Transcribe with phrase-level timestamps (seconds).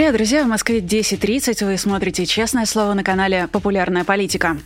[0.00, 0.44] Привет, друзья!
[0.44, 1.62] В Москве 10.30.
[1.66, 4.56] Вы смотрите «Честное слово» на канале «Популярная политика».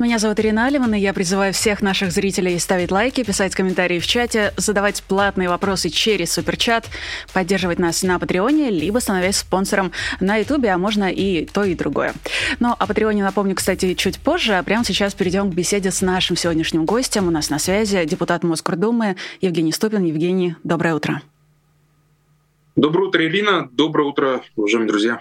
[0.00, 4.06] Меня зовут Ирина Алиман, и я призываю всех наших зрителей ставить лайки, писать комментарии в
[4.08, 6.88] чате, задавать платные вопросы через суперчат,
[7.32, 12.12] поддерживать нас на Патреоне, либо становясь спонсором на Ютубе, а можно и то, и другое.
[12.58, 16.36] Но о Патреоне напомню, кстати, чуть позже, а прямо сейчас перейдем к беседе с нашим
[16.36, 17.28] сегодняшним гостем.
[17.28, 20.02] У нас на связи депутат Москордумы Евгений Ступин.
[20.02, 21.22] Евгений, доброе утро.
[22.76, 23.68] Доброе утро, Ирина.
[23.72, 25.20] Доброе утро, уважаемые друзья.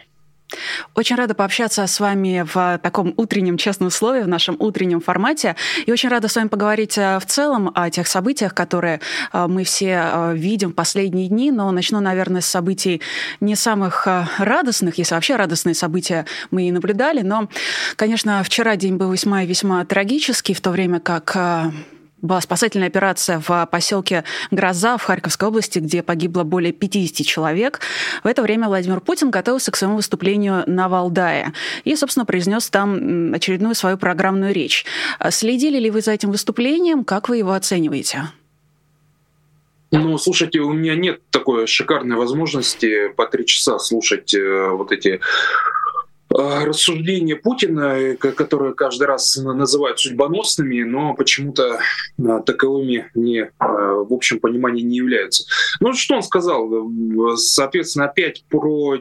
[0.95, 5.55] Очень рада пообщаться с вами в таком утреннем честном слове, в нашем утреннем формате.
[5.85, 8.99] И очень рада с вами поговорить э, в целом о тех событиях, которые
[9.31, 11.51] э, мы все видим в последние дни.
[11.51, 13.01] Но начну, наверное, с событий
[13.39, 14.07] не самых
[14.37, 17.21] радостных, если вообще радостные события мы и наблюдали.
[17.21, 17.47] Но,
[17.95, 21.35] конечно, вчера день был весьма и весьма трагический, в то время как
[22.21, 27.79] была спасательная операция в поселке Гроза в Харьковской области, где погибло более 50 человек.
[28.23, 31.53] В это время Владимир Путин готовился к своему выступлению на Валдае
[31.83, 34.85] и, собственно, произнес там очередную свою программную речь.
[35.29, 37.03] Следили ли вы за этим выступлением?
[37.03, 38.29] Как вы его оцениваете?
[39.91, 45.19] Ну, слушайте, у меня нет такой шикарной возможности по три часа слушать э, вот эти
[46.65, 51.79] рассуждения Путина, э, которые каждый раз называют судьбоносными, но почему-то
[52.19, 55.45] а, таковыми не, в общем понимании не являются.
[55.79, 56.89] Ну, что он сказал?
[57.35, 58.97] Соответственно, опять про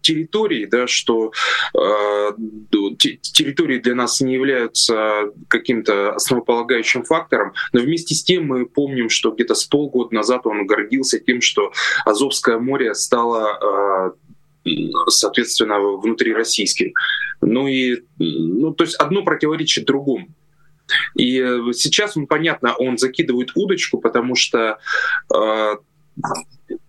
[0.00, 1.32] территории, да, что
[1.74, 2.30] э,
[2.70, 9.30] территории для нас не являются каким-то основополагающим фактором, но вместе с тем мы помним, что
[9.30, 11.72] где-то с полгода назад он гордился тем, что
[12.04, 14.12] Азовское море стало э,
[15.08, 16.92] соответственно, внутри российским.
[17.40, 20.28] Ну и, ну, то есть одно противоречит другому.
[21.16, 21.38] И
[21.72, 24.78] сейчас он, понятно, он закидывает удочку, потому что
[25.32, 25.76] э,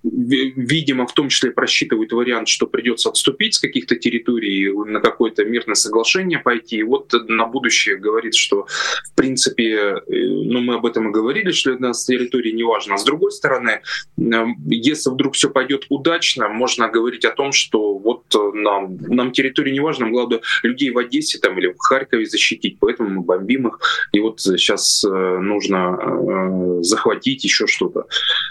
[0.03, 5.75] видимо, в том числе просчитывают вариант, что придется отступить с каких-то территорий, на какое-то мирное
[5.75, 6.77] соглашение пойти.
[6.77, 8.65] И вот на будущее говорит, что,
[9.11, 12.95] в принципе, э, ну, мы об этом и говорили, что для нас территории не важно.
[12.95, 13.81] А с другой стороны,
[14.17, 19.79] если вдруг все пойдет удачно, можно говорить о том, что вот нам, нам территории не
[19.79, 23.79] важно, главное людей в Одессе там, или в Харькове защитить, поэтому мы бомбим их.
[24.13, 28.05] И вот сейчас э, нужно э, захватить еще что-то.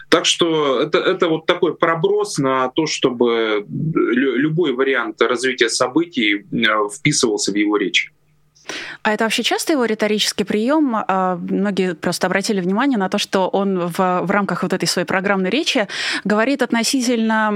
[0.09, 6.89] Так что это, это вот такой проброс на то, чтобы любой вариант развития событий э,
[6.89, 8.13] вписывался в его речь.
[9.03, 10.95] А это вообще часто его риторический прием?
[10.97, 15.07] А, многие просто обратили внимание на то, что он в, в рамках вот этой своей
[15.07, 15.89] программной речи
[16.25, 17.51] говорит относительно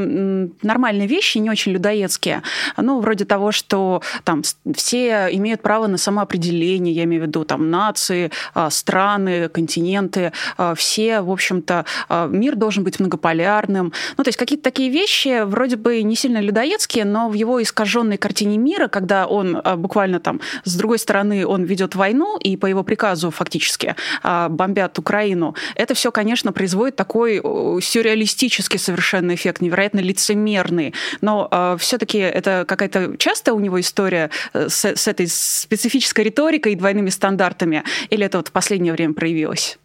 [0.63, 2.43] нормальные вещи, не очень людоедские.
[2.77, 4.43] Ну, вроде того, что там
[4.75, 10.75] все имеют право на самоопределение, я имею в виду там нации, а, страны, континенты, а,
[10.75, 11.85] все, в общем-то,
[12.29, 13.93] мир должен быть многополярным.
[14.17, 18.17] Ну, то есть какие-то такие вещи вроде бы не сильно людоедские, но в его искаженной
[18.17, 22.83] картине мира, когда он буквально там с другой стороны, он ведет войну, и по его
[22.83, 27.41] приказу фактически а, бомбят Украину, это все, конечно, производит такой
[27.83, 30.95] сюрреалистический совершенно эффект, невероятно лицемерный.
[31.21, 36.73] Но а, все-таки это какая-то частая у него история э, с, с этой специфической риторикой
[36.73, 39.79] и двойными стандартами, или это вот в последнее время проявилось?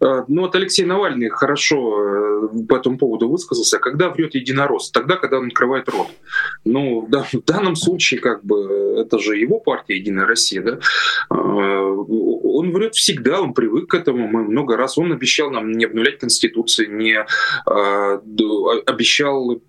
[0.00, 3.78] А, ну вот Алексей Навальный хорошо э, по этому поводу высказался.
[3.78, 4.90] Когда врет единорос?
[4.90, 6.08] Тогда, когда он открывает рот.
[6.64, 10.78] Ну, да, в данном случае, как бы, это же его партия «Единая Россия», да?
[11.30, 14.28] А, он врет всегда, он привык к этому.
[14.28, 17.18] Мы много раз, он обещал нам не обнулять Конституцию, не
[18.86, 19.60] обещал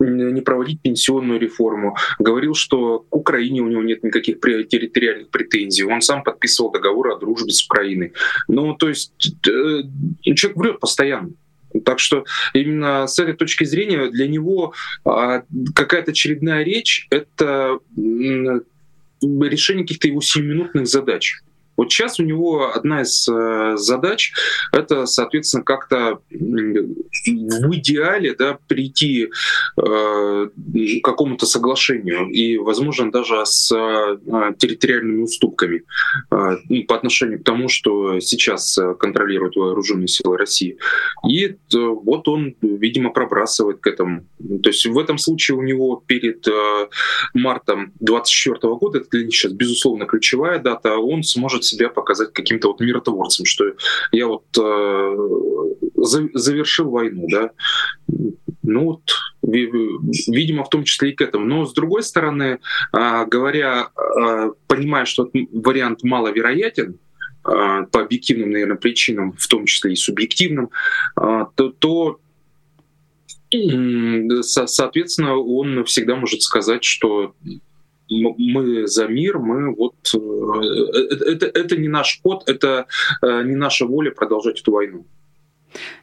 [0.00, 6.00] не проводить пенсионную реформу, говорил, что к Украине у него нет никаких территориальных претензий, он
[6.00, 8.12] сам подписывал договор о дружбе с Украиной.
[8.48, 9.12] Ну, то есть
[9.46, 9.82] э,
[10.34, 11.30] человек врет постоянно.
[11.84, 14.74] Так что именно с этой точки зрения для него
[15.04, 17.78] а, какая-то очередная речь— это
[19.20, 21.42] решение каких-то его сиюминутных задач.
[21.80, 24.34] Вот сейчас у него одна из э, задач—
[24.72, 29.30] это, соответственно, как-то в идеале да, прийти
[29.78, 34.18] э, к какому-то соглашению и, возможно, даже с э,
[34.58, 35.84] территориальными уступками
[36.30, 40.76] э, по отношению к тому, что сейчас контролируют вооруженные силы России.
[41.26, 44.26] И э, вот он, видимо, пробрасывает к этому.
[44.62, 46.88] То есть в этом случае у него перед э,
[47.32, 52.68] мартом 2024 года, это для них сейчас, безусловно, ключевая дата, он сможет себя показать каким-то
[52.68, 53.64] вот миротворцем, что
[54.12, 55.16] я вот э,
[56.34, 57.50] завершил войну, да.
[58.62, 59.02] Ну вот
[59.42, 61.44] видимо, в том числе и к этому.
[61.44, 62.58] Но с другой стороны,
[62.92, 63.88] говоря,
[64.66, 66.98] понимая, что вариант маловероятен,
[67.42, 70.70] по объективным, наверное, причинам, в том числе и субъективным,
[71.16, 72.20] то, то
[74.42, 77.34] соответственно, он всегда может сказать, что
[78.10, 82.86] мы за мир, мы вот э, э, это, это не наш ход, это
[83.22, 85.06] э, не наша воля продолжать эту войну.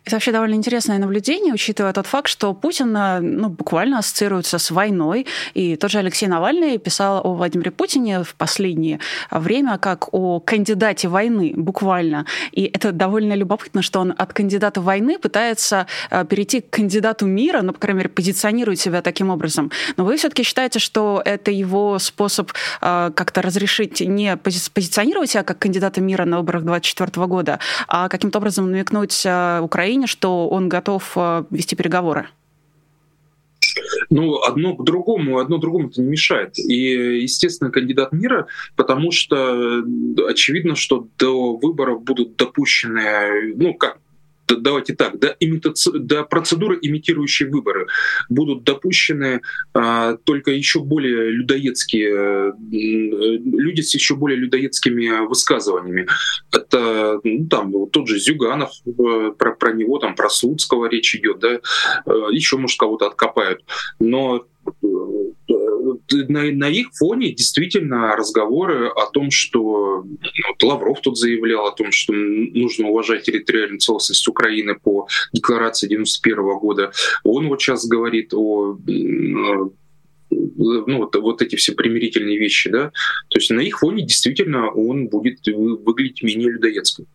[0.06, 5.26] Это вообще довольно интересное наблюдение, учитывая тот факт, что Путин ну, буквально ассоциируется с войной.
[5.54, 9.00] И тот же Алексей Навальный писал о Владимире Путине в последнее
[9.32, 12.26] время как о кандидате войны, буквально.
[12.52, 17.62] И это довольно любопытно, что он от кандидата войны пытается э, перейти к кандидату мира,
[17.62, 19.72] ну, по крайней мере, позиционирует себя таким образом.
[19.98, 25.60] Но вы все-таки считаете, что это его способ э, как-то разрешить не позиционировать себя как
[25.60, 31.14] кандидата мира на выборах 2024 года, а каким-то образом намекнуть э, Украине, что он готов
[31.16, 32.28] э, вести переговоры?
[34.10, 36.58] Ну, одно к другому, одно другому это не мешает.
[36.58, 39.84] И, естественно, кандидат мира, потому что
[40.28, 44.00] очевидно, что до выборов будут допущены, ну, как
[44.56, 45.92] давайте так, до, имитаци...
[45.92, 47.88] до процедуры, имитирующей выборы,
[48.30, 49.42] будут допущены
[49.74, 56.08] а, только еще более людоедские люди с еще более людоедскими высказываниями.
[56.52, 61.40] Это ну, там тот же Зюганов, э, про, про него там про Слуцкого речь идет,
[61.40, 61.60] да, э,
[62.32, 63.64] еще может кого-то откопают.
[64.00, 64.46] Но
[66.12, 70.20] на, на их фоне действительно разговоры о том, что ну,
[70.50, 76.60] вот Лавров тут заявлял о том, что нужно уважать территориальную целостность Украины по декларации 91
[76.60, 76.92] года.
[77.24, 78.78] Он вот сейчас говорит о
[80.30, 82.92] ну, вот, вот эти все примирительные вещи, да,
[83.30, 87.06] то есть на их фоне действительно он будет выглядеть менее людоедским.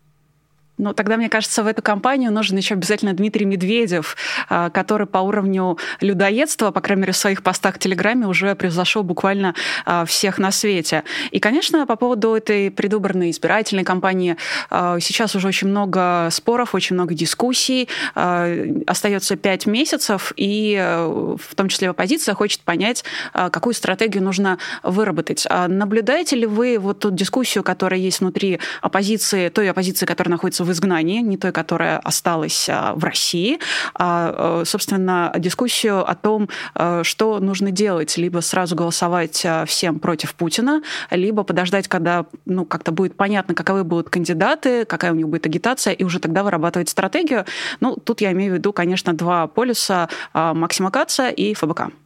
[0.83, 4.17] Ну, тогда, мне кажется, в эту компанию нужен еще обязательно Дмитрий Медведев,
[4.49, 9.05] а, который по уровню людоедства, по крайней мере, в своих постах в Телеграме уже превзошел
[9.05, 9.55] буквально
[9.87, 11.05] а, всех на свете.
[11.31, 14.37] И, конечно, по поводу этой предвыборной избирательной кампании
[14.71, 17.89] а, сейчас уже очень много споров, очень много дискуссий.
[18.15, 25.47] Остается пять месяцев, и в том числе оппозиция хочет понять, какую стратегию нужно выработать.
[25.69, 30.72] Наблюдаете ли вы вот ту дискуссию, которая есть внутри оппозиции, той оппозиции, которая находится в
[30.73, 33.59] изгнании, не той, которая осталась а, в России,
[33.95, 39.99] а, э, собственно, дискуссию о том, э, что нужно делать, либо сразу голосовать а, всем
[39.99, 45.29] против Путина, либо подождать, когда ну, как-то будет понятно, каковы будут кандидаты, какая у них
[45.29, 47.45] будет агитация, и уже тогда вырабатывать стратегию.
[47.81, 52.02] Ну, тут я имею в виду, конечно, два полюса Максима Каца и ФБК.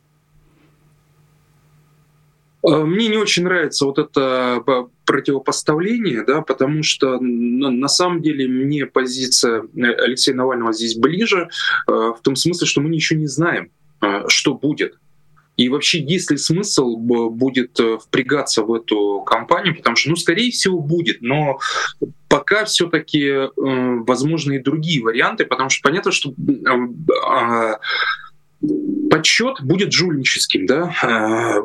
[2.66, 4.62] Э, мне не очень нравится вот это
[5.04, 11.48] противопоставление, да, потому что на самом деле мне позиция Алексея Навального здесь ближе,
[11.88, 13.70] э, в том смысле, что мы ничего не знаем,
[14.02, 14.98] э, что будет.
[15.56, 20.80] И вообще, есть ли смысл будет впрягаться в эту кампанию, потому что, ну, скорее всего,
[20.80, 21.58] будет, но
[22.28, 27.76] пока все-таки э, возможны и другие варианты, потому что понятно, что э,
[29.10, 30.66] подсчет будет жульническим.
[30.66, 30.94] Да?
[31.02, 31.62] А,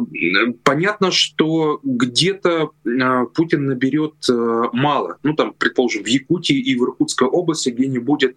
[0.64, 5.18] понятно, что где-то а, Путин наберет а, мало.
[5.24, 8.36] Ну, там, предположим, в Якутии и в Иркутской области, где не будет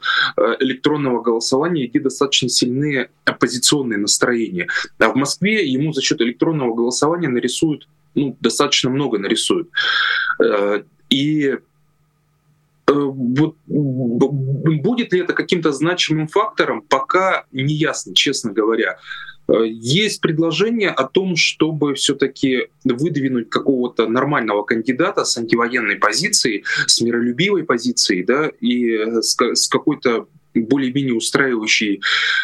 [0.60, 4.68] электронного голосования, где достаточно сильные оппозиционные настроения.
[4.98, 9.69] А в Москве ему за счет электронного голосования нарисуют, ну, достаточно много нарисуют.
[11.10, 11.58] И Э,
[12.86, 13.53] будет
[15.12, 18.98] ли это каким-то значимым фактором, пока не ясно, честно говоря.
[19.48, 27.00] Э, есть предложение о том, чтобы все-таки выдвинуть какого-то нормального кандидата с антивоенной позицией, с
[27.00, 32.01] миролюбивой позицией, да, и с, с какой-то более-менее устраивающей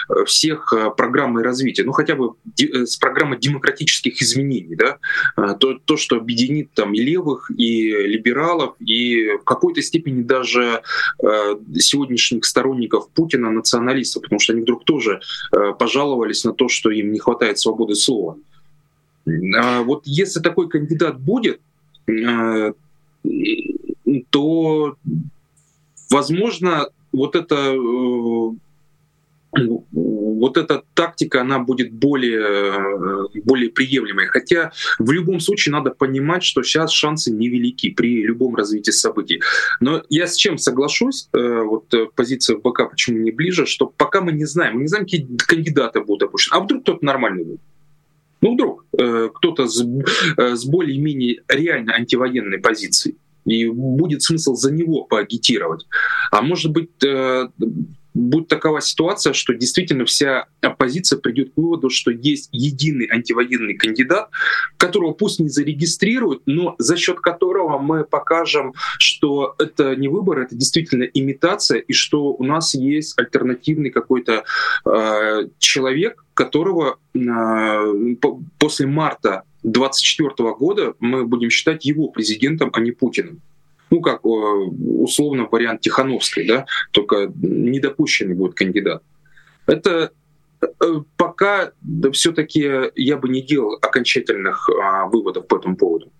[0.08, 4.98] э, всех э, программой развития, ну хотя бы э, с программой демократических изменений, да,
[5.54, 10.82] то, то, что объединит там и левых, и либералов, и в какой-то степени даже
[11.76, 15.20] сегодняшних сторонников Путина, националистов, потому что они вдруг тоже
[15.78, 18.36] пожаловались на то, что им не хватает свободы слова.
[19.56, 21.60] А вот если такой кандидат будет,
[24.30, 24.96] то,
[26.10, 28.50] возможно, вот это э,
[29.52, 34.26] вот эта тактика, она будет более, более приемлемой.
[34.26, 39.42] Хотя в любом случае надо понимать, что сейчас шансы невелики при любом развитии событий.
[39.80, 44.20] Но я с чем соглашусь, э, вот э, позиция БК почему не ближе, что пока
[44.20, 46.56] мы не знаем, мы не знаем, какие кандидаты будут допущены.
[46.56, 47.60] А вдруг кто-то нормальный будет?
[48.42, 49.84] Ну вдруг кто-то с,
[50.38, 55.86] с более-менее реально антивоенной позицией и будет смысл за него поагитировать.
[56.30, 57.48] А может быть, э,
[58.14, 64.30] будет такова ситуация, что действительно вся оппозиция придет к выводу, что есть единый антивоенный кандидат,
[64.76, 70.54] которого пусть не зарегистрируют, но за счет которого мы покажем, что это не выбор, это
[70.54, 74.44] действительно имитация, и что у нас есть альтернативный какой-то
[74.84, 78.16] э, человек, которого э,
[78.58, 83.40] после марта 2024 года мы будем считать его президентом, а не Путиным
[83.90, 89.02] ну, как условно вариант Тихановской, да, только недопущенный будет кандидат.
[89.66, 90.12] Это
[90.62, 90.66] э,
[91.16, 96.10] пока да, все-таки я бы не делал окончательных а, выводов по этому поводу.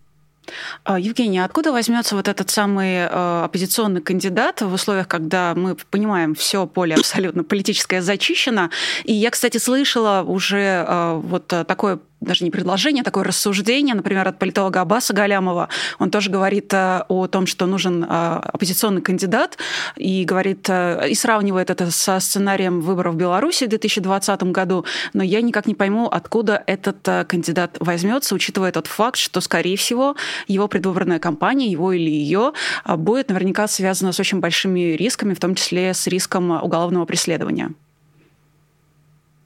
[0.84, 6.34] А, Евгений, откуда возьмется вот этот самый э, оппозиционный кандидат в условиях, когда мы понимаем,
[6.34, 8.70] все поле абсолютно политическое зачищено?
[9.04, 14.38] И я, кстати, слышала уже э, вот такое даже не предложение, такое рассуждение, например, от
[14.38, 15.68] политолога Аббаса Галямова.
[15.98, 19.56] Он тоже говорит э, о том, что нужен э, оппозиционный кандидат,
[19.96, 24.84] и говорит, э, и сравнивает это со сценарием выборов в Беларуси в 2020 году.
[25.14, 30.16] Но я никак не пойму, откуда этот кандидат возьмется, учитывая тот факт, что, скорее всего,
[30.46, 32.52] его предвыборная кампания, его или ее,
[32.86, 37.70] будет наверняка связана с очень большими рисками, в том числе с риском уголовного преследования.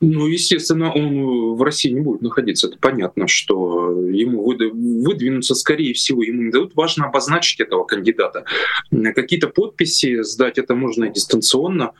[0.06, 2.68] Ну, естественно, он в России не будет находиться.
[2.68, 6.74] Это понятно, что ему выдвинуться, скорее всего, ему не дадут.
[6.74, 8.44] Важно обозначить этого кандидата.
[8.90, 11.92] Какие-то подписи сдать это можно дистанционно.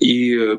[0.00, 0.58] И э,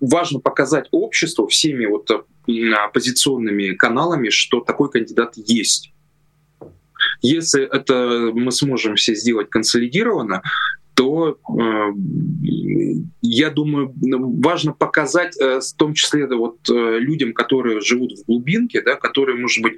[0.00, 2.08] важно показать обществу всеми вот
[2.46, 5.92] оппозиционными каналами, что такой кандидат есть.
[7.22, 10.42] Если это мы сможем все сделать консолидированно,
[10.94, 11.92] то э,
[13.22, 13.94] я думаю,
[14.42, 18.96] важно показать, э, в том числе да, вот, э, людям, которые живут в глубинке, да,
[18.96, 19.74] которые, может быть,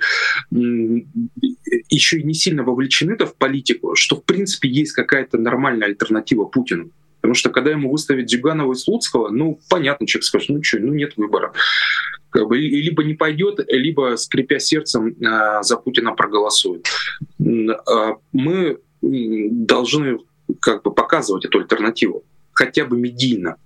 [1.88, 6.90] еще и не сильно вовлечены в политику, что в принципе есть какая-то нормальная альтернатива Путину.
[7.20, 10.92] Потому что когда ему выставят Зюганова и Слуцкого, ну, понятно, человек скажет, ну что, ну
[10.92, 11.52] нет выбора.
[12.28, 15.14] Как бы, либо не пойдет, либо, скрипя сердцем,
[15.62, 16.86] за Путина проголосует.
[17.38, 20.18] Мы должны
[20.60, 23.56] как бы показывать эту альтернативу, хотя бы медийно.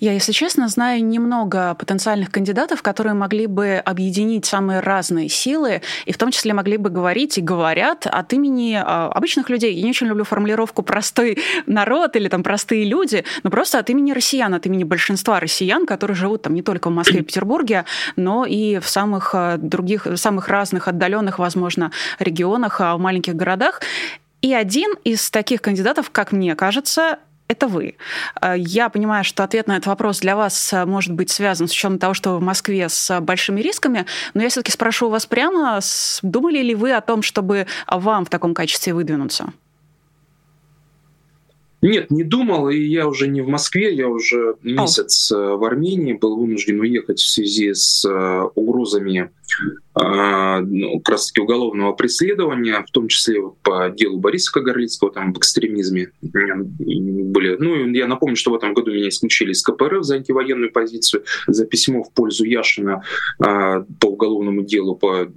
[0.00, 6.12] Я, если честно, знаю немного потенциальных кандидатов, которые могли бы объединить самые разные силы, и
[6.12, 9.74] в том числе могли бы говорить и говорят от имени а, обычных людей.
[9.74, 14.12] Я не очень люблю формулировку «простой народ» или там «простые люди», но просто от имени
[14.12, 17.84] россиян, от имени большинства россиян, которые живут там не только в Москве и Петербурге,
[18.16, 23.80] но и в самых а, других, самых разных отдаленных, возможно, регионах, а, в маленьких городах.
[24.44, 27.94] И один из таких кандидатов, как мне кажется, это вы.
[28.42, 31.72] Э, я понимаю, что ответ на этот вопрос для вас э, может быть связан с
[31.72, 35.80] учетом того, что вы в Москве с большими рисками, но я все-таки спрошу вас прямо,
[36.20, 39.54] думали ли вы о том, чтобы вам в таком качестве выдвинуться?
[41.80, 46.36] Нет, не думал, и я уже не в Москве, я уже месяц в Армении, был
[46.36, 48.06] вынужден уехать в связи с
[48.54, 49.30] угрозами
[49.96, 55.38] ну, как раз таки уголовного преследования, в том числе по делу Бориса Кагарлицкого, там в
[55.38, 57.56] экстремизме были.
[57.58, 61.66] Ну, я напомню, что в этом году меня исключили из КПРФ за антивоенную позицию, за
[61.66, 63.02] письмо в пользу Яшина
[63.38, 65.28] а, по уголовному делу, по,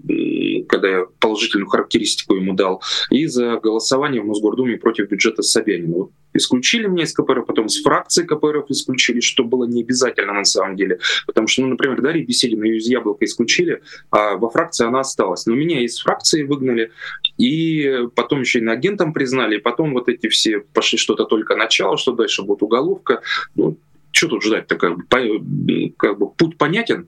[0.67, 6.07] когда я положительную характеристику ему дал, и за голосование в Мосгордуме против бюджета Собянина.
[6.33, 10.75] Исключили меня из КПРФ, потом с фракции КПРФ исключили, что было не обязательно на самом
[10.75, 10.99] деле.
[11.25, 15.45] Потому что, ну, например, Дарья Беседина ее из Яблока исключили, а во фракции она осталась.
[15.45, 16.91] Но меня из фракции выгнали,
[17.37, 21.97] и потом еще и агентом признали, и потом вот эти все пошли что-то только начало,
[21.97, 23.21] что дальше будет уголовка.
[23.55, 23.77] Ну,
[24.11, 27.07] что тут ждать-то, как бы, как бы путь понятен.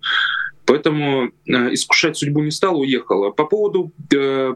[0.66, 3.32] Поэтому э, искушать судьбу не стал, уехала.
[3.32, 4.54] По поводу э,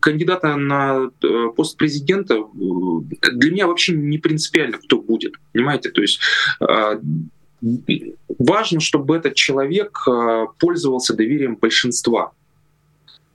[0.00, 2.40] кандидата на э, пост президента э,
[3.32, 5.34] для меня вообще не принципиально, кто будет.
[5.52, 5.90] Понимаете?
[5.90, 6.20] То есть
[6.60, 7.00] э,
[8.38, 10.06] важно, чтобы этот человек
[10.58, 12.32] пользовался доверием большинства.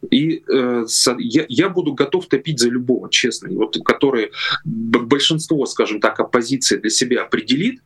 [0.10, 0.86] И э,
[1.20, 4.32] я, я буду готов топить за любого, честно, вот, который
[4.66, 7.82] большинство, скажем так, оппозиции для себя определит,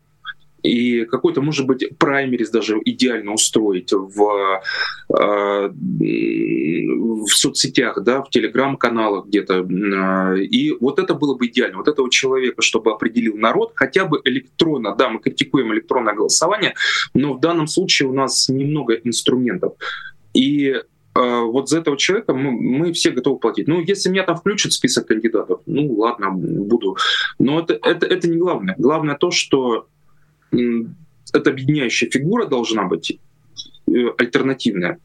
[0.66, 4.62] и какой-то, может быть, праймерис даже идеально устроить в,
[5.10, 9.54] э, в соцсетях, да, в телеграм-каналах где-то.
[9.60, 11.78] Э, и вот это было бы идеально.
[11.78, 16.74] Вот этого человека, чтобы определил народ, хотя бы электронно, да, мы критикуем электронное голосование,
[17.14, 19.74] но в данном случае у нас немного инструментов.
[20.34, 20.82] И э,
[21.14, 23.68] вот за этого человека мы, мы все готовы платить.
[23.68, 26.98] Ну, если меня там включат в список кандидатов, ну ладно, буду.
[27.38, 28.76] Но это, это, это не главное.
[28.78, 29.88] Главное то, что
[31.34, 33.20] эта объединяющая фигура должна быть
[33.88, 35.00] э, альтернативная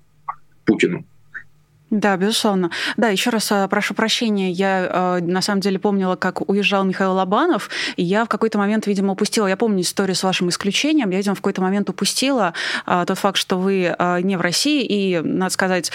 [0.64, 1.04] Путину.
[1.90, 2.70] Да, безусловно.
[2.96, 4.52] Да, еще раз э, прошу прощения.
[4.52, 8.86] Я э, на самом деле помнила, как уезжал Михаил Лобанов, и я в какой-то момент,
[8.86, 9.48] видимо, упустила.
[9.48, 11.10] Я помню историю с вашим исключением.
[11.10, 12.54] Я, видимо, в какой-то момент упустила
[12.86, 14.84] э, тот факт, что вы не в России.
[14.84, 15.90] И, надо сказать,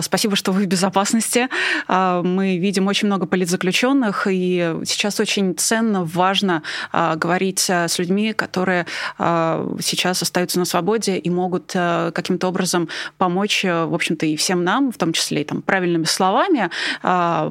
[0.00, 1.48] спасибо, что вы в безопасности.
[1.88, 8.86] Мы видим очень много политзаключенных, и сейчас очень ценно, важно говорить с людьми, которые
[9.18, 14.98] сейчас остаются на свободе и могут каким-то образом помочь, в общем-то, и всем нам, в
[14.98, 16.70] том числе числе там, правильными словами,
[17.02, 17.50] а,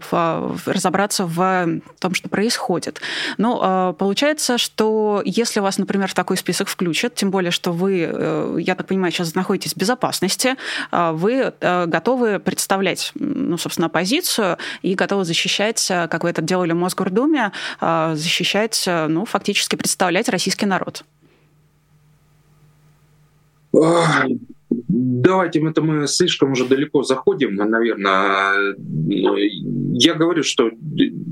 [0.66, 3.02] разобраться в том, что происходит.
[3.38, 8.08] Но а, получается, что если вас, например, в такой список включат, тем более, что вы,
[8.12, 10.56] э, я так понимаю, сейчас находитесь в безопасности,
[10.92, 16.42] а, вы э, готовы представлять, ну, собственно, оппозицию и готовы защищать, э, как вы это
[16.42, 21.04] делали в Мосгордуме, защищать, ну, фактически представлять российский народ.
[24.72, 28.76] Давайте это мы слишком уже далеко заходим, наверное.
[29.94, 30.72] Я говорю, что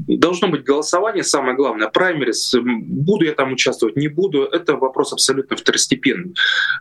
[0.08, 2.53] должно быть голосование, самое главное, праймерис.
[2.62, 6.34] Буду я там участвовать, не буду, это вопрос абсолютно второстепенный.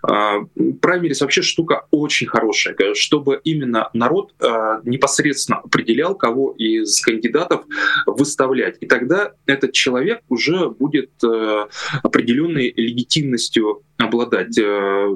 [0.03, 0.41] А,
[0.83, 7.65] праймерис вообще штука очень хорошая, чтобы именно народ а, непосредственно определял, кого из кандидатов
[8.07, 8.77] выставлять.
[8.81, 11.67] И тогда этот человек уже будет э,
[12.03, 14.57] определенной легитимностью обладать.
[14.59, 15.07] Э,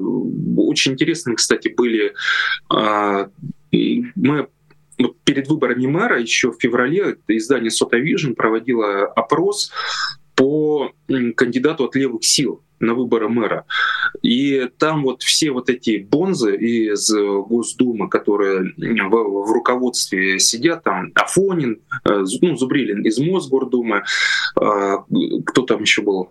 [0.57, 2.13] очень интересно, кстати, были
[2.69, 3.29] а,
[3.71, 4.47] мы
[5.23, 9.71] перед выборами мэра еще в феврале издание Сота Vision проводило опрос
[10.35, 10.91] по
[11.35, 13.65] кандидату от левых сил на выборы мэра.
[14.21, 21.11] И там вот все вот эти бонзы из Госдумы, которые в, в руководстве сидят, там
[21.15, 24.03] Афонин, э, ну, Зубрилин из Мосгордумы,
[24.59, 24.97] э,
[25.45, 26.29] кто там еще был,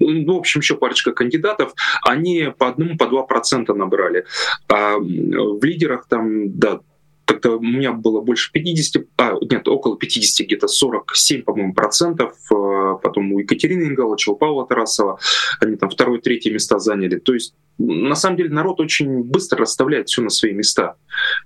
[0.00, 4.24] ну, в общем, еще парочка кандидатов, они по одному, по два процента набрали.
[4.68, 6.80] А в лидерах там, да,
[7.24, 12.34] тогда у меня было больше 50, а, нет, около 50, где-то 47, по-моему, процентов.
[12.52, 15.18] А, потом у Екатерины Ингалыча, у Павла Тарасова,
[15.60, 17.16] они там второе, третье места заняли.
[17.16, 20.96] То есть, на самом деле, народ очень быстро расставляет все на свои места.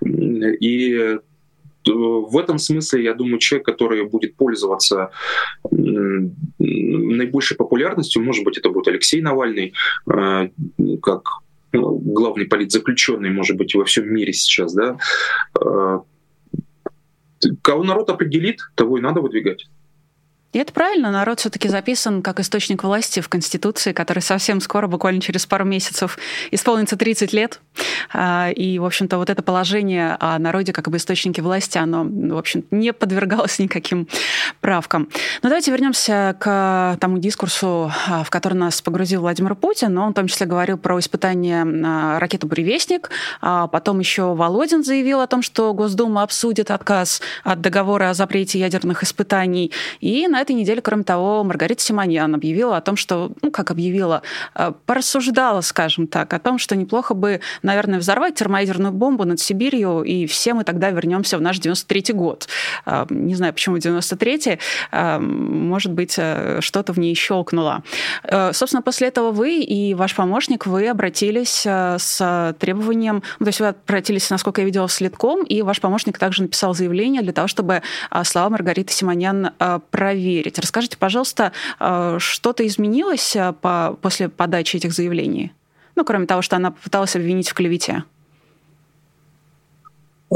[0.02, 1.18] И
[1.86, 5.10] в этом смысле, я думаю, человек, который будет пользоваться
[5.70, 9.72] наибольшей популярностью, может быть, это будет Алексей Навальный,
[10.12, 10.48] э,
[11.02, 11.22] как
[11.72, 14.96] ну, главный политзаключенный, может быть, во всем мире сейчас, да,
[15.60, 16.00] э,
[17.62, 19.66] кого народ определит, того и надо выдвигать.
[20.54, 25.20] И это правильно, народ все-таки записан как источник власти в Конституции, который совсем скоро, буквально
[25.20, 26.16] через пару месяцев,
[26.52, 27.60] исполнится 30 лет.
[28.12, 32.38] А, и, в общем-то, вот это положение о народе как об источнике власти, оно, в
[32.38, 34.06] общем не подвергалось никаким
[34.60, 35.08] правкам.
[35.42, 39.92] Но давайте вернемся к тому дискурсу, а, в который нас погрузил Владимир Путин.
[39.92, 43.10] Но он в том числе говорил про испытание а, ракеты «Буревестник».
[43.40, 49.02] Потом еще Володин заявил о том, что Госдума обсудит отказ от договора о запрете ядерных
[49.02, 49.72] испытаний.
[50.00, 54.22] И на этой неделе, кроме того, Маргарита Симоньян объявила о том, что, ну, как объявила,
[54.54, 60.02] э, порассуждала, скажем так, о том, что неплохо бы, наверное, взорвать термоядерную бомбу над Сибирью,
[60.02, 62.48] и все мы тогда вернемся в наш 93-й год.
[62.86, 64.58] Э, не знаю, почему 93-й,
[64.92, 67.82] э, может быть, что-то в ней щелкнуло.
[68.52, 73.68] Собственно, после этого вы и ваш помощник, вы обратились с требованием, ну, то есть вы
[73.68, 77.82] обратились, насколько я видела, в следком, и ваш помощник также написал заявление для того, чтобы
[78.24, 79.50] слова Маргариты Симонян
[79.90, 80.58] проверить проверить.
[80.58, 85.52] Расскажите, пожалуйста, э, что-то изменилось э, по, после подачи этих заявлений?
[85.96, 88.04] Ну, кроме того, что она попыталась обвинить в клевете.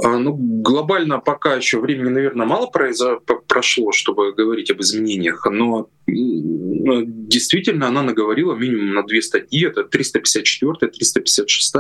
[0.05, 7.89] А, ну, глобально пока еще времени, наверное, мало прошло, чтобы говорить об изменениях, но действительно
[7.89, 9.67] она наговорила минимум на две статьи.
[9.67, 11.75] Это 354, 356.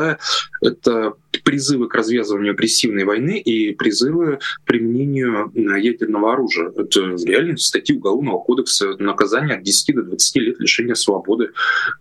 [0.60, 6.70] Это призывы к развязыванию агрессивной войны и призывы к применению ядерного оружия.
[6.76, 11.50] Это реально статьи Уголовного кодекса наказания от 10 до 20 лет лишения свободы.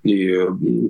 [0.03, 0.37] И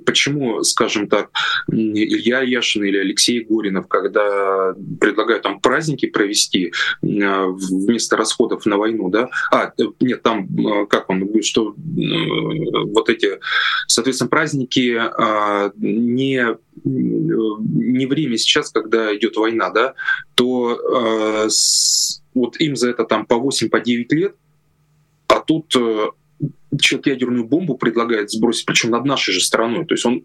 [0.04, 1.30] почему, скажем так,
[1.70, 4.74] Илья Яшин или Алексей Горинов, когда
[5.18, 10.86] предлагают там праздники провести э, вместо расходов на войну, да, а, э, нет, там, э,
[10.86, 13.40] как он, что вот эти,
[13.88, 19.94] соответственно, праздники а, не, не время сейчас, когда идет война, да,
[20.34, 21.48] то
[22.34, 24.36] вот им за это там по 8, по 9 лет,
[25.26, 25.74] а тут
[26.80, 29.84] человек ядерную бомбу предлагает сбросить, причем над нашей же страной.
[29.86, 30.24] То есть он,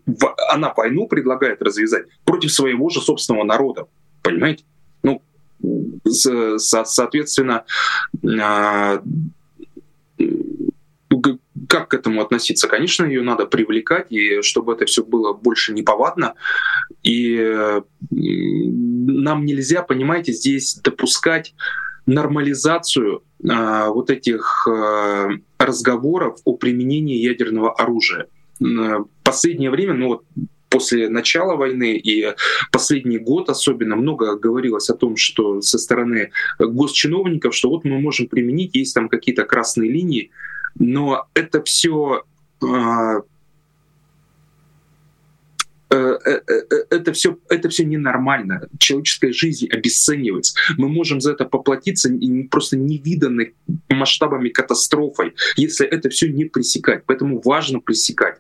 [0.49, 3.88] она войну предлагает развязать против своего же собственного народа.
[4.21, 4.63] Понимаете?
[6.06, 7.63] Ну, соответственно,
[8.42, 9.02] а,
[11.68, 12.68] как к этому относиться?
[12.68, 16.34] Конечно, ее надо привлекать, и чтобы это все было больше неповадно.
[17.04, 21.54] И нам нельзя, понимаете, здесь допускать
[22.06, 28.28] нормализацию э, вот этих э, разговоров о применении ядерного оружия.
[29.24, 30.24] Последнее время, ну вот
[30.74, 32.34] после начала войны и
[32.72, 38.28] последний год особенно много говорилось о том, что со стороны госчиновников, что вот мы можем
[38.28, 40.32] применить, есть там какие-то красные линии,
[40.80, 42.24] но это все
[42.64, 43.22] а,
[45.92, 48.68] э, э, э, это все, это все ненормально.
[48.80, 50.56] Человеческая жизнь обесценивается.
[50.78, 52.10] Мы можем за это поплатиться
[52.50, 53.54] просто невиданной
[53.90, 57.04] масштабами катастрофой, если это все не пресекать.
[57.06, 58.40] Поэтому важно пресекать.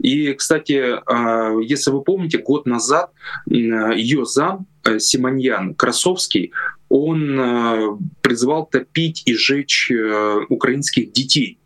[0.00, 3.12] И, кстати, а, если вы помните, год назад
[3.46, 6.52] ее зам э, Симоньян Красовский,
[6.88, 11.59] он э, призвал топить и жечь э, украинских детей.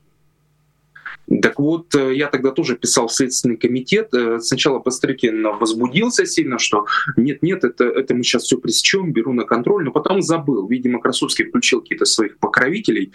[1.43, 4.13] Так вот, я тогда тоже писал в Следственный комитет.
[4.41, 9.85] Сначала Пострыкин возбудился сильно, что нет-нет, это, это мы сейчас все пресечем, беру на контроль,
[9.85, 10.67] но потом забыл.
[10.69, 13.13] Видимо, Красовский включил каких-то своих покровителей.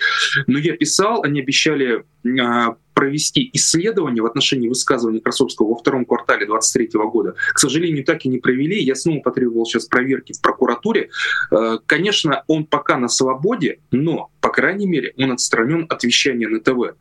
[0.47, 2.03] Но я писал, они обещали
[2.41, 7.35] а, провести исследование в отношении высказывания Красовского во втором квартале 2023 года.
[7.53, 8.81] К сожалению, так и не провели.
[8.83, 11.09] Я снова потребовал сейчас проверки в прокуратуре.
[11.51, 16.59] Э, конечно, он пока на свободе, но, по крайней мере, он отстранен от вещания на
[16.59, 16.97] ТВ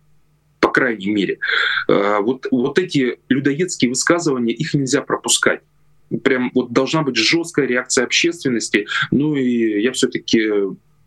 [0.68, 1.38] по крайней мере.
[1.88, 5.61] Э, вот, вот эти людоедские высказывания, их нельзя пропускать
[6.24, 8.87] прям вот должна быть жесткая реакция общественности.
[9.11, 10.40] Ну и я все-таки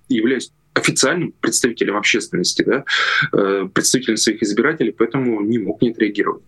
[0.09, 2.85] являюсь официальным представителем общественности, да,
[3.33, 6.43] э, представителем своих избирателей, поэтому не мог не отреагировать.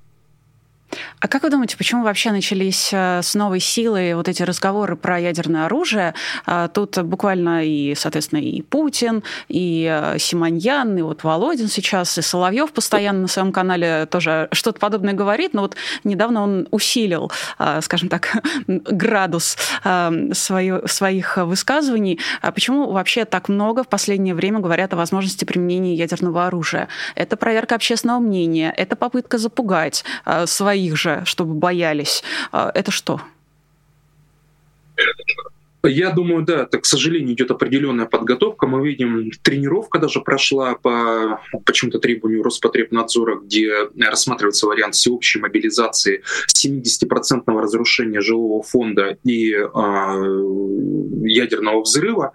[1.23, 5.19] А как вы думаете, почему вообще начались э, с новой силой вот эти разговоры про
[5.19, 6.13] ядерное оружие?
[6.45, 12.21] А, тут буквально и, соответственно, и Путин, и э, Симоньян, и вот Володин сейчас, и
[12.21, 17.79] Соловьев постоянно на своем канале тоже что-то подобное говорит, но вот недавно он усилил, э,
[17.81, 18.35] скажем так,
[18.67, 19.57] градус
[20.33, 22.19] своих высказываний.
[22.41, 26.89] А почему вообще так много в последнее время говорят о возможности применения ядерного оружия?
[27.15, 30.03] Это проверка общественного мнения, это попытка запугать
[30.45, 32.23] своих своих же, чтобы боялись.
[32.51, 33.21] А, это что?
[35.85, 38.67] Я думаю, да, это, к сожалению, идет определенная подготовка.
[38.67, 47.43] Мы видим, тренировка даже прошла по почему-то требованию Роспотребнадзора, где рассматривается вариант всеобщей мобилизации 70%
[47.47, 49.65] разрушения жилого фонда и э,
[51.25, 52.31] ядерного взрыва.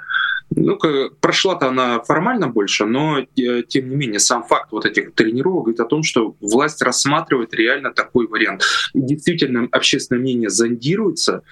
[0.50, 0.78] Ну,
[1.20, 5.80] прошла-то она формально больше, но э, тем не менее сам факт вот этих тренировок говорит
[5.80, 8.62] о том, что власть рассматривает реально такой вариант.
[8.94, 11.42] Действительно, общественное мнение зондируется,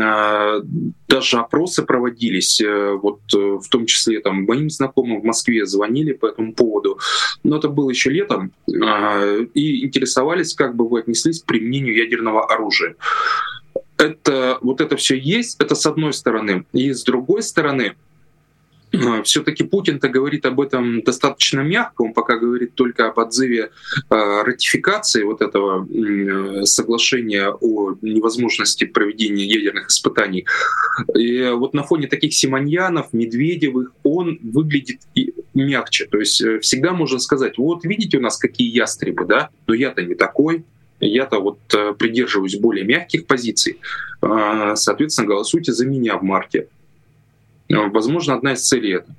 [0.00, 0.60] а,
[1.08, 6.12] даже опросы проводились, э, вот э, в том числе там моим знакомым в Москве звонили
[6.12, 6.98] по этому поводу,
[7.42, 12.46] но это было еще летом, а, и интересовались, как бы вы отнеслись к применению ядерного
[12.46, 12.94] оружия.
[13.96, 17.96] Это вот это все есть, это с одной стороны, и с другой стороны
[19.24, 23.70] все-таки Путин-то говорит об этом достаточно мягко, он пока говорит только об отзыве
[24.08, 25.86] а, ратификации вот этого
[26.64, 30.46] соглашения о невозможности проведения ядерных испытаний.
[31.14, 35.00] И вот на фоне таких Симоньянов, Медведевых он выглядит
[35.54, 36.06] мягче.
[36.06, 40.02] То есть э, всегда можно сказать, вот видите у нас какие ястребы, да, но я-то
[40.02, 40.64] не такой,
[41.00, 43.78] я-то вот э, придерживаюсь более мягких позиций,
[44.20, 46.68] соответственно, голосуйте за меня в марте.
[47.68, 49.14] Э, возможно, одна из целей это.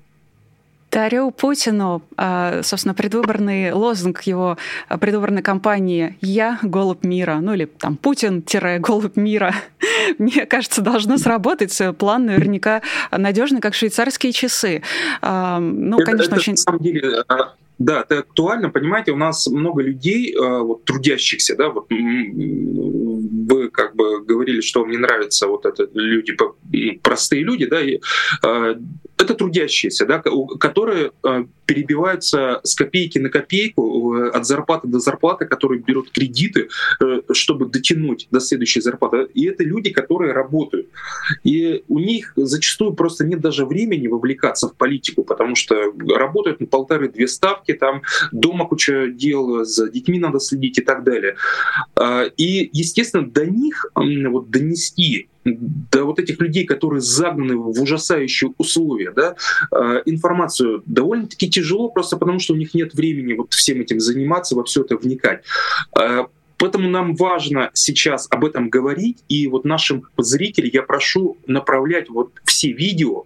[0.91, 4.57] Дарю Путину, а, собственно, предвыборный лозунг его
[4.88, 9.53] а, предвыборной кампании «Я— голубь мира», ну или там «Путин-голубь мира»,
[10.17, 11.79] мне кажется, должно сработать.
[11.97, 12.81] План наверняка
[13.12, 14.81] надежный, как швейцарские часы.
[15.21, 16.53] А, ну, это, конечно, это, очень...
[16.53, 17.23] На самом деле,
[17.77, 18.69] да, это актуально.
[18.71, 21.88] Понимаете, у нас много людей, вот, трудящихся, да, вот
[23.29, 26.35] вы как бы говорили, что вам не нравятся вот это люди,
[27.01, 27.99] простые люди, да, и,
[29.17, 30.23] это трудящиеся, да,
[30.59, 36.67] которые э, перебиваются с копейки на копейку, э, от зарплаты до зарплаты, которые берут кредиты,
[36.99, 39.27] э, чтобы дотянуть до следующей зарплаты.
[39.36, 40.88] И это люди, которые работают.
[41.43, 46.65] И у них зачастую просто нет даже времени вовлекаться в политику, потому что работают на
[46.65, 48.01] полторы-две ставки, там
[48.32, 51.36] дома куча дел, за детьми надо следить и так далее.
[51.95, 58.54] А, и, естественно, до них вот, донести до вот этих людей, которые загнаны в ужасающие
[58.58, 59.36] условия, да,
[59.71, 64.56] э, информацию довольно-таки тяжело, просто потому что у них нет времени вот всем этим заниматься,
[64.56, 65.43] во все это вникать.
[65.99, 66.25] Э,
[66.58, 72.34] поэтому нам важно сейчас об этом говорить, и вот нашим зрителям я прошу направлять вот
[72.43, 73.25] все видео,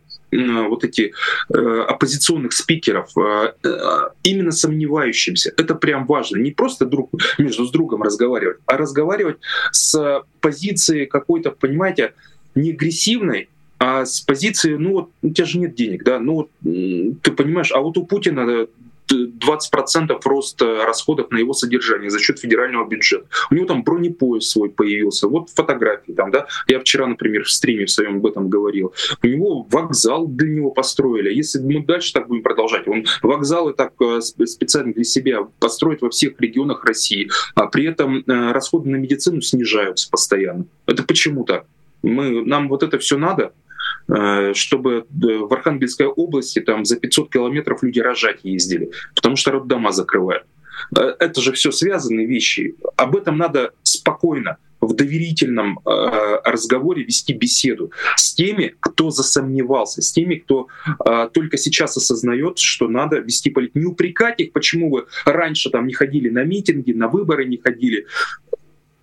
[0.70, 1.14] вот эти
[1.54, 5.54] э, оппозиционных спикеров, э, э, именно сомневающимся.
[5.58, 6.38] Это прям важно.
[6.38, 9.38] Не просто друг между с другом разговаривать, а разговаривать
[9.72, 12.14] с позиции какой-то, понимаете,
[12.56, 16.50] не агрессивной, а с позиции, ну вот, у тебя же нет денег, да, ну вот,
[16.62, 18.68] ты понимаешь, а вот у Путина
[19.14, 23.26] 20% рост расходов на его содержание за счет федерального бюджета.
[23.52, 25.28] У него там бронепоезд свой появился.
[25.28, 26.48] Вот фотографии там, да.
[26.68, 28.94] Я вчера, например, в стриме в своем об этом говорил.
[29.22, 31.34] У него вокзал для него построили.
[31.34, 36.10] Если мы дальше так будем продолжать, он вокзалы так э, специально для себя построит во
[36.10, 40.66] всех регионах России, а при этом э, расходы на медицину снижаются постоянно.
[40.86, 41.66] Это почему так?
[42.02, 43.54] Мы, нам вот это все надо?
[44.08, 49.52] Э, чтобы э, в Архангельской области там за 500 километров люди рожать ездили, потому что
[49.52, 50.46] роддома закрывают.
[50.98, 52.76] Э, это же все связанные вещи.
[52.98, 60.12] Об этом надо спокойно, в доверительном э, разговоре вести беседу с теми, кто засомневался, с
[60.12, 60.68] теми, кто
[61.06, 63.80] э, только сейчас осознает, что надо вести политику.
[63.80, 68.08] Не упрекать их, почему вы раньше там не ходили на митинги, на выборы не ходили.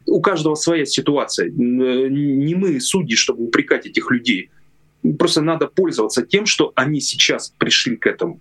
[0.07, 1.51] У каждого своя ситуация.
[1.51, 4.51] Не мы судьи, чтобы упрекать этих людей.
[5.19, 8.41] Просто надо пользоваться тем, что они сейчас пришли к этому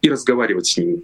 [0.00, 1.02] и разговаривать с ними.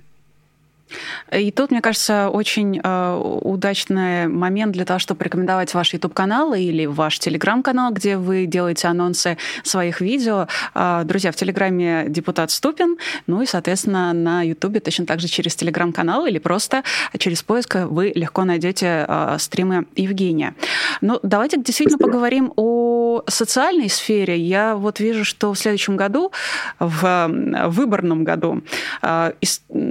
[1.33, 6.87] И тут, мне кажется, очень э, удачный момент для того, чтобы рекомендовать ваш YouTube-канал или
[6.87, 10.49] ваш Telegram-канал, где вы делаете анонсы своих видео.
[10.75, 12.97] Э, друзья, в Телеграме депутат Ступин,
[13.27, 16.83] ну и, соответственно, на YouTube точно так же через Telegram-канал или просто
[17.19, 20.55] через поиск вы легко найдете э, стримы Евгения.
[21.01, 24.39] Ну, давайте действительно поговорим о социальной сфере.
[24.39, 26.33] Я вот вижу, что в следующем году,
[26.79, 27.31] в
[27.67, 28.63] выборном году,
[29.03, 29.33] э,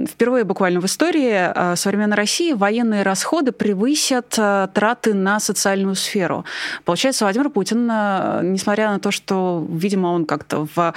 [0.08, 6.44] впервые буквально в истории э, современной России военные расходы превысят э, траты на социальную сферу.
[6.84, 10.94] Получается, Владимир Путин, э, несмотря на то, что, видимо, он как-то в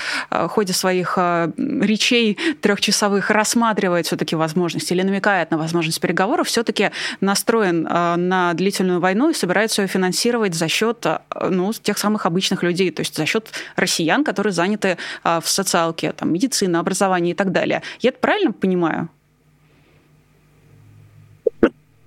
[0.49, 8.53] ходе своих речей трехчасовых рассматривает все-таки возможности или намекает на возможность переговоров, все-таки настроен на
[8.53, 11.05] длительную войну и собирается ее финансировать за счет
[11.49, 16.31] ну, тех самых обычных людей, то есть за счет россиян, которые заняты в социалке, там,
[16.31, 17.81] медицина, образование и так далее.
[17.99, 19.09] Я это правильно понимаю?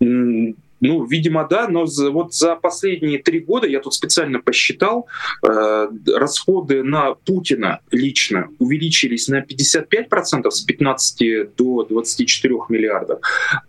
[0.00, 5.08] mm, Ну, видимо, да, но за, вот за последние три года, я тут специально посчитал,
[5.42, 13.20] э, расходы на Путина лично увеличились на 55% с 15 до 24 миллиардов,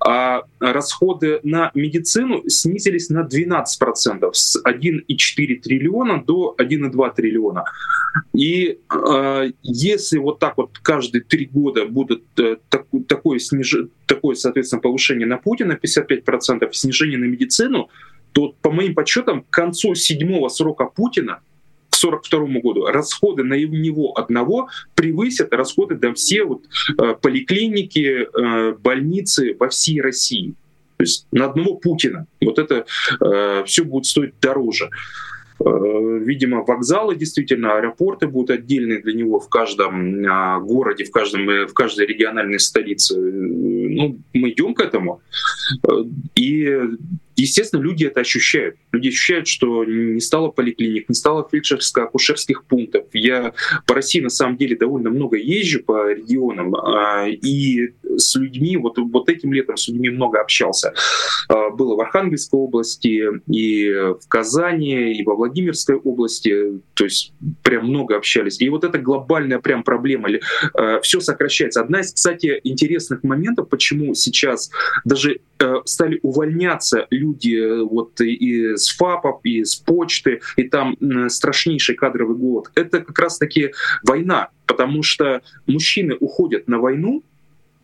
[0.05, 7.63] а расходы на медицину снизились на 12% с 1,4 триллиона до 1,2 триллиона.
[8.33, 13.77] И э, если вот так вот каждые три года будет э, так, такое, сниж...
[14.05, 17.89] такое, соответственно, повышение на Путина 55%, снижение на медицину,
[18.31, 21.41] то, по моим подсчетам, к концу седьмого срока Путина
[21.89, 26.63] к 1942 году расходы на него одного превысят расходы на все вот,
[26.99, 30.53] э, поликлиники, э, больницы во всей России.
[30.97, 32.27] То есть на одного Путина.
[32.41, 32.85] Вот это
[33.21, 34.89] э, все будет стоить дороже.
[35.59, 41.49] Э, видимо, вокзалы действительно, аэропорты будут отдельные для него в каждом а, городе, в, каждом,
[41.49, 43.15] э, в каждой региональной столице.
[43.17, 45.21] Ну, мы идем к этому.
[45.87, 46.03] Э,
[46.35, 46.79] и
[47.37, 48.75] естественно, люди это ощущают.
[48.91, 53.05] Люди ощущают, что не стало поликлиник, не стало фельдшерско-акушерских пунктов.
[53.13, 53.53] Я
[53.87, 58.97] по России на самом деле довольно много езжу по регионам, а, и с людьми, вот,
[58.97, 60.93] вот этим летом с людьми много общался.
[61.49, 67.87] А, было в Архангельской области, и в Казани, и во Владимирской области, то есть прям
[67.87, 68.59] много общались.
[68.61, 70.29] И вот эта глобальная прям проблема,
[70.73, 71.81] а, все сокращается.
[71.81, 74.71] Одна из, кстати, интересных моментов, почему сейчас
[75.03, 80.97] даже э, стали увольняться люди вот и с ФАПов, и с почты, и там
[81.29, 82.71] страшнейший кадровый голод.
[82.75, 83.71] Это как раз-таки
[84.03, 87.23] война, потому что мужчины уходят на войну,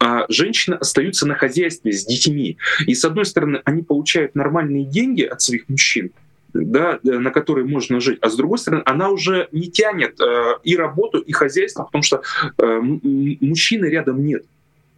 [0.01, 2.57] а женщины остаются на хозяйстве с детьми.
[2.87, 6.09] И с одной стороны, они получают нормальные деньги от своих мужчин,
[6.53, 10.55] да, э, на которые можно жить, а с другой стороны, она уже не тянет э,
[10.63, 12.23] и работу, и хозяйство, потому что
[12.57, 14.43] э, мужчины рядом нет.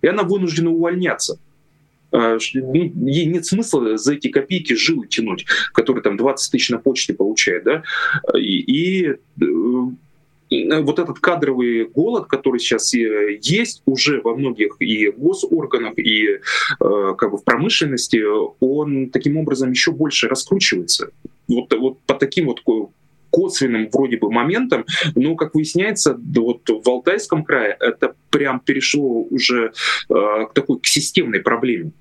[0.02, 1.38] И она вынуждена увольняться.
[2.14, 6.78] А, ну, ей нет смысла за эти копейки жилы тянуть, которые там 20 тысяч на
[6.78, 7.84] почте получает, да,
[8.38, 9.16] и, и э,
[10.50, 16.40] вот этот кадровый голод, который сейчас есть уже во многих и госорганах, и э,
[17.18, 18.22] как бы в промышленности,
[18.60, 21.10] он таким образом еще больше раскручивается.
[21.48, 22.62] Вот, вот по таким вот
[23.32, 29.74] косвенным вроде бы моментам, но, как выясняется, вот в Алтайском крае это прям перешло уже
[30.10, 30.14] э,
[30.50, 31.92] к такой к системной проблеме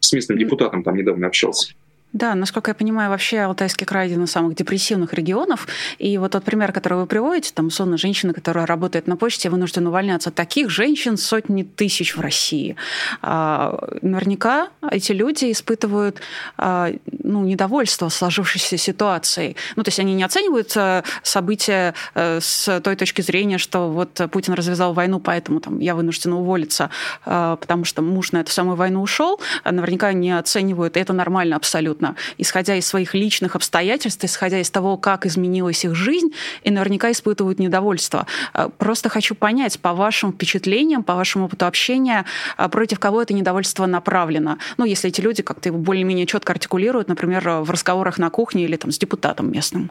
[0.00, 1.74] с местным депутатом там недавно общался.
[2.14, 5.68] Да, насколько я понимаю, вообще Алтайский край один из самых депрессивных регионов.
[5.98, 9.90] И вот тот пример, который вы приводите, там, условно, женщина, которая работает на почте, вынуждена
[9.90, 10.30] увольняться.
[10.30, 12.76] Таких женщин сотни тысяч в России.
[13.20, 16.22] А, наверняка эти люди испытывают
[16.56, 16.90] а,
[17.22, 19.56] ну, недовольство сложившейся ситуацией.
[19.76, 24.18] Ну, то есть они не оценивают а, события а, с той точки зрения, что вот
[24.32, 26.88] Путин развязал войну, поэтому там, я вынуждена уволиться,
[27.26, 29.38] а, потому что муж на эту самую войну ушел.
[29.66, 34.70] Наверняка не оценивают, и это нормально абсолютно абсолютно, исходя из своих личных обстоятельств, исходя из
[34.70, 36.32] того, как изменилась их жизнь,
[36.64, 38.26] и наверняка испытывают недовольство.
[38.52, 42.24] А, просто хочу понять, по вашим впечатлениям, по вашему опыту общения,
[42.56, 44.58] а, против кого это недовольство направлено.
[44.76, 48.76] Ну, если эти люди как-то его более-менее четко артикулируют, например, в разговорах на кухне или
[48.76, 49.90] там с депутатом местным.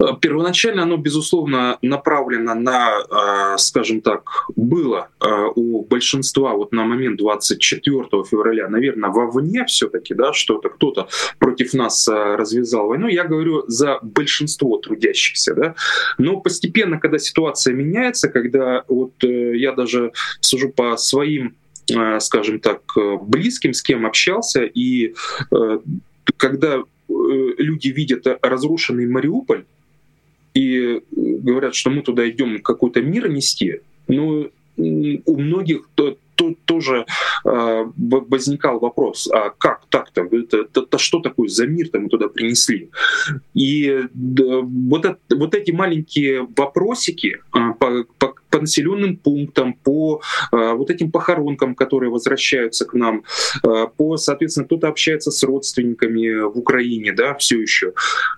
[0.00, 6.84] Э, первоначально оно, безусловно, направлено на, э, скажем так, было э, у большинства вот на
[6.84, 11.08] момент 24 февраля, наверное, вовне все-таки, да, что-то кто-то
[11.38, 13.08] против нас развязал войну.
[13.08, 15.74] Я говорю за большинство трудящихся, да.
[16.18, 21.56] Но постепенно, когда ситуация меняется, когда вот я даже сужу по своим
[22.20, 22.82] скажем так,
[23.22, 25.12] близким, с кем общался, и
[26.36, 29.64] когда люди видят разрушенный Мариуполь,
[30.54, 37.04] и говорят, что мы туда идем какой-то мир нести, но у многих то, то, тоже
[37.44, 40.22] э, возникал вопрос, а как так-то?
[40.22, 42.88] Это, это, это что такое за мир-то мы туда принесли?
[43.52, 50.20] И да, вот, это, вот эти маленькие вопросики э, по, по, по населенным пунктам, по
[50.52, 53.24] э, вот этим похоронкам, которые возвращаются к нам,
[53.64, 57.92] э, по, соответственно, кто-то общается с родственниками в Украине, да, все еще.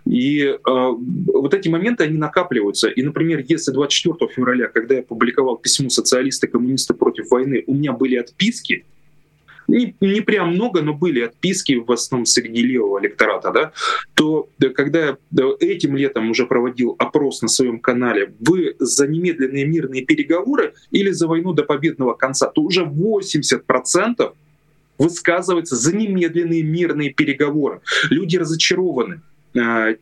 [0.07, 2.89] И э, вот эти моменты, они накапливаются.
[2.89, 8.17] И, например, если 24 февраля, когда я публиковал письмо «Социалисты-коммунисты против войны», у меня были
[8.17, 8.85] отписки,
[9.73, 13.73] не, не прям много, но были отписки в основном среди левого электората, да,
[14.15, 15.17] то когда я
[15.61, 21.27] этим летом уже проводил опрос на своем канале, вы за немедленные мирные переговоры или за
[21.27, 24.33] войну до победного конца, то уже 80%
[24.99, 27.81] высказывается за немедленные мирные переговоры.
[28.11, 29.23] Люди разочарованы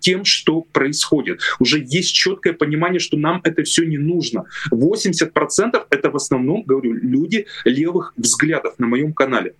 [0.01, 1.41] тем, что происходит.
[1.59, 4.45] Уже есть четкое понимание, что нам это все не нужно.
[4.73, 9.55] 80% это в основном, говорю, люди левых взглядов на моем канале.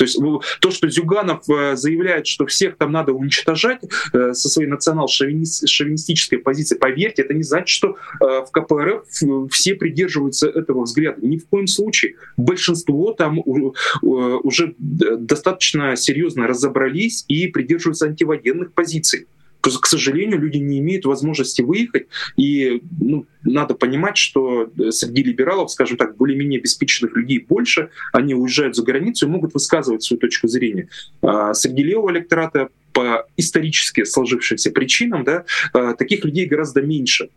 [0.00, 0.18] То есть
[0.60, 3.80] то, что Зюганов э, заявляет, что всех там надо уничтожать
[4.14, 10.48] э, со своей национал-шовинистической позиции, поверьте, это не значит, что э, в КПРФ все придерживаются
[10.48, 11.18] этого взгляда.
[11.20, 12.14] Ни в коем случае.
[12.38, 19.26] Большинство там уже достаточно серьезно разобрались и придерживаются антивоенных позиций
[19.60, 25.70] к сожалению, люди не имеют возможности выехать, и ну, надо понимать, что э, среди либералов,
[25.70, 30.48] скажем так, более-менее обеспеченных людей больше, они уезжают за границу и могут высказывать свою точку
[30.48, 30.88] зрения.
[31.22, 37.24] А среди левого электората по исторически сложившимся причинам, да, а, таких людей гораздо меньше.
[37.24, 37.28] Э,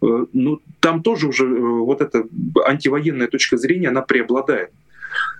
[0.00, 2.24] Но ну, там тоже уже э, вот эта
[2.64, 4.70] антивоенная точка зрения, она преобладает.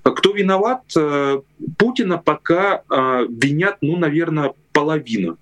[0.03, 0.83] А кто виноват?
[1.79, 5.39] Путина пока винят, ну, наверное, половина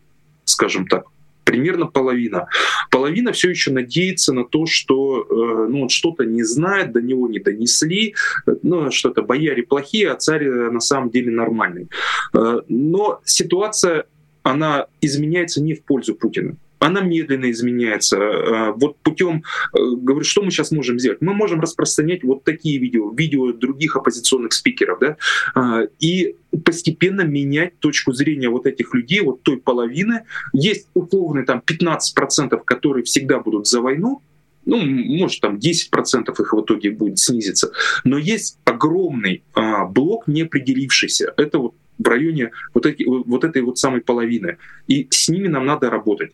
[0.51, 1.05] скажем так
[1.51, 2.47] примерно половина.
[2.91, 7.27] Половина все еще надеется на то, что э, ну, он что-то не знает, до него
[7.29, 8.15] не донесли,
[8.63, 11.89] ну, что-то бояре плохие, а царь э, на самом деле нормальный.
[12.35, 14.05] Э, но ситуация,
[14.45, 18.16] она изменяется не в пользу Путина она медленно изменяется.
[18.16, 21.21] Э, вот путем, э, говорю, что мы сейчас можем сделать?
[21.21, 25.16] Мы можем распространять вот такие видео, видео других оппозиционных спикеров, да,
[25.55, 30.25] э, и постепенно менять точку зрения вот этих людей, вот той половины.
[30.53, 34.23] Есть условные там 15%, которые всегда будут за войну,
[34.64, 37.73] ну, может, там 10% их в итоге будет снизиться.
[38.05, 41.33] Но есть огромный а, блок неопределившийся.
[41.37, 44.59] Это вот в районе вот, эти, вот этой вот самой половины.
[44.87, 46.33] И с ними нам надо работать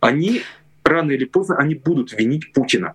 [0.00, 0.42] они
[0.84, 2.94] рано или поздно они будут винить Путина.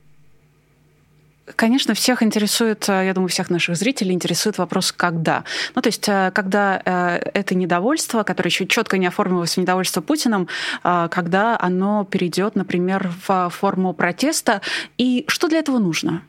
[1.56, 5.44] Конечно, всех интересует, э, я думаю, всех наших зрителей интересует вопрос «когда?».
[5.76, 10.02] Ну, то есть, э, когда э, это недовольство, которое еще четко не оформилось в недовольство
[10.02, 10.48] Путиным,
[10.84, 14.62] когда оно перейдет, например, в форму протеста,
[14.98, 16.24] и что для этого нужно?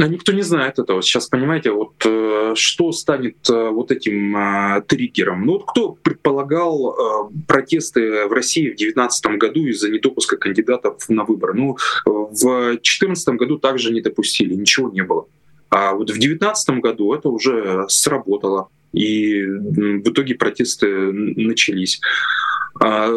[0.00, 1.02] А никто не знает этого.
[1.02, 5.44] Сейчас, понимаете, вот э, что станет э, вот этим э, триггером?
[5.44, 11.54] Ну вот кто предполагал протесты в России в 2019 году из-за недопуска кандидатов на выборы?
[11.54, 15.26] Ну, в 2014 году также не допустили, ничего не было.
[15.68, 22.00] А вот в 2019 году это уже сработало, и в итоге протесты начались.
[22.80, 23.10] А,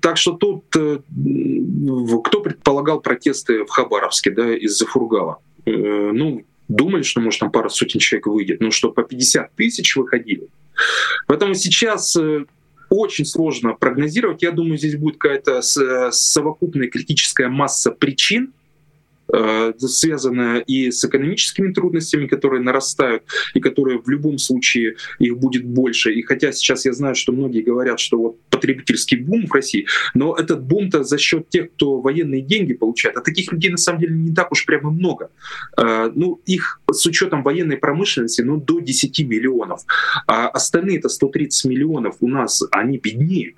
[0.00, 5.38] так что тут кто предполагал протесты в Хабаровске да, из-за Фургала?
[5.66, 5.70] Э,
[6.12, 10.48] ну, думали, что, может, там пара сотен человек выйдет, но что по 50 тысяч выходили.
[11.26, 12.44] Поэтому сейчас э,
[12.90, 14.42] очень сложно прогнозировать.
[14.42, 15.62] Я думаю, здесь будет какая-то
[16.10, 18.52] совокупная критическая масса причин,
[19.32, 23.22] Э, связанная и с экономическими трудностями, которые нарастают,
[23.54, 26.12] и которые в любом случае их будет больше.
[26.12, 30.36] И хотя сейчас я знаю, что многие говорят, что вот потребительский бум в России, но
[30.36, 34.14] этот бум-то за счет тех, кто военные деньги получает, а таких людей на самом деле
[34.14, 35.30] не так уж прямо много.
[35.76, 39.82] Э, ну, их с учетом военной промышленности, ну, до 10 миллионов.
[40.26, 43.56] А остальные-то 130 миллионов у нас, они беднеют.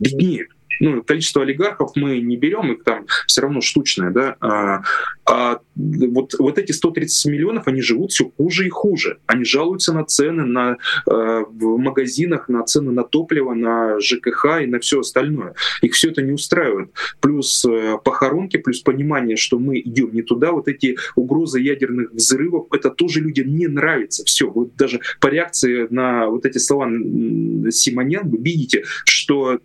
[0.00, 4.82] Беднеют ну, количество олигархов мы не берем, их там все равно штучное, да, а,
[5.26, 9.18] а вот, вот эти 130 миллионов, они живут все хуже и хуже.
[9.26, 14.66] Они жалуются на цены на, э, в магазинах, на цены на топливо, на ЖКХ и
[14.66, 15.54] на все остальное.
[15.82, 16.90] Их все это не устраивает.
[17.20, 22.66] Плюс э, похоронки, плюс понимание, что мы идем не туда, вот эти угрозы ядерных взрывов,
[22.72, 24.24] это тоже людям не нравится.
[24.24, 26.88] Все, вот даже по реакции на вот эти слова
[27.70, 29.58] Симонян вы видите, что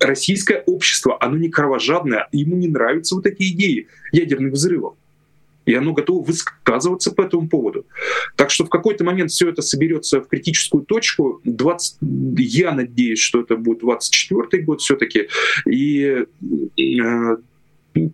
[0.00, 4.94] российское общество, оно не кровожадное, ему не нравятся вот такие идеи ядерных взрывов.
[5.64, 7.86] И оно готово высказываться по этому поводу.
[8.36, 11.40] Так что в какой-то момент все это соберется в критическую точку.
[11.42, 11.98] 20,
[12.38, 15.28] я надеюсь, что это будет 24 год все-таки.
[15.66, 16.24] И
[16.78, 17.36] э,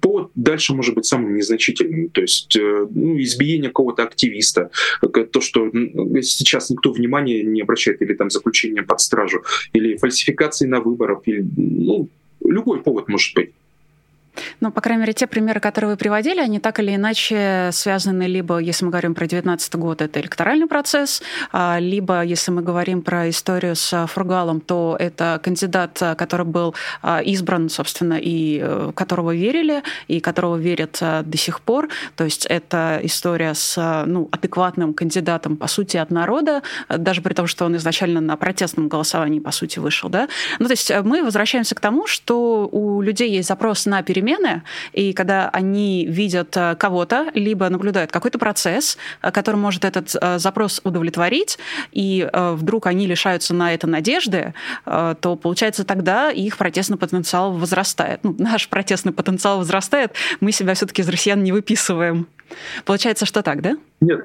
[0.00, 2.08] повод дальше может быть самым незначительным.
[2.10, 4.70] То есть э, ну, избиение какого-то активиста,
[5.00, 5.70] то, что
[6.22, 11.44] сейчас никто внимания не обращает, или там заключение под стражу, или фальсификации на выборах, или
[11.56, 12.08] ну,
[12.44, 13.50] любой повод может быть.
[14.60, 18.58] Ну, по крайней мере, те примеры, которые вы приводили, они так или иначе связаны либо,
[18.58, 21.22] если мы говорим про 2019 год, это электоральный процесс,
[21.52, 27.20] а, либо, если мы говорим про историю с Фургалом, то это кандидат, который был а,
[27.20, 31.88] избран, собственно, и э, которого верили, и которого верят а, до сих пор.
[32.16, 37.46] То есть это история с ну, адекватным кандидатом, по сути, от народа, даже при том,
[37.46, 40.08] что он изначально на протестном голосовании, по сути, вышел.
[40.08, 40.28] Да?
[40.58, 44.21] Ну, то есть э, мы возвращаемся к тому, что у людей есть запрос на перемены,
[44.22, 44.62] перемены,
[44.92, 50.38] и когда они видят э, кого-то, либо наблюдают какой-то процесс, э, который может этот э,
[50.38, 51.58] запрос удовлетворить,
[51.92, 54.54] и вдруг они лишаются на это надежды,
[54.84, 58.20] то, получается, тогда их протестный потенциал возрастает.
[58.22, 62.26] Ну, наш протестный потенциал возрастает, мы себя все-таки из россиян не выписываем.
[62.84, 63.76] Получается, что так, да?
[64.00, 64.20] Нет,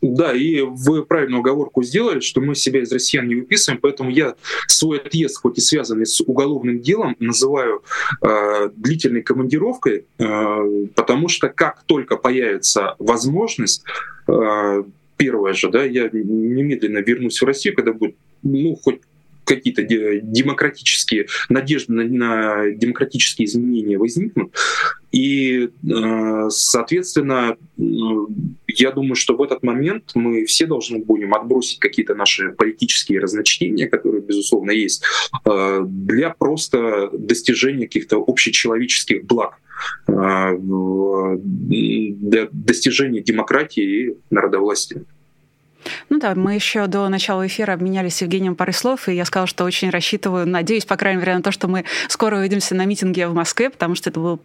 [0.00, 4.34] да, и вы правильную оговорку сделали, что мы себя из россиян не выписываем, поэтому я
[4.68, 7.82] свой отъезд, хоть и связанный с уголовным делом, называю
[8.22, 13.84] э, длительной командировкой, э, потому что как только появится возможность,
[14.28, 14.82] э,
[15.16, 19.00] первое же, да, я немедленно вернусь в Россию, когда будет ну, хоть
[19.46, 24.54] какие-то демократические надежды на, на демократические изменения возникнут.
[25.12, 27.56] И, э, соответственно,
[28.66, 33.88] я думаю, что в этот момент мы все должны будем отбросить какие-то наши политические разночтения,
[33.88, 35.02] которые, безусловно, есть,
[35.46, 39.58] э, для просто достижения каких-то общечеловеческих благ
[40.08, 45.04] э, для достижения демократии и народовластия.
[46.08, 49.46] Ну да, мы еще до начала эфира обменялись с Евгением парой слов, и я сказала,
[49.46, 53.28] что очень рассчитываю, надеюсь, по крайней мере, на то, что мы скоро увидимся на митинге
[53.28, 54.40] в Москве, потому что это был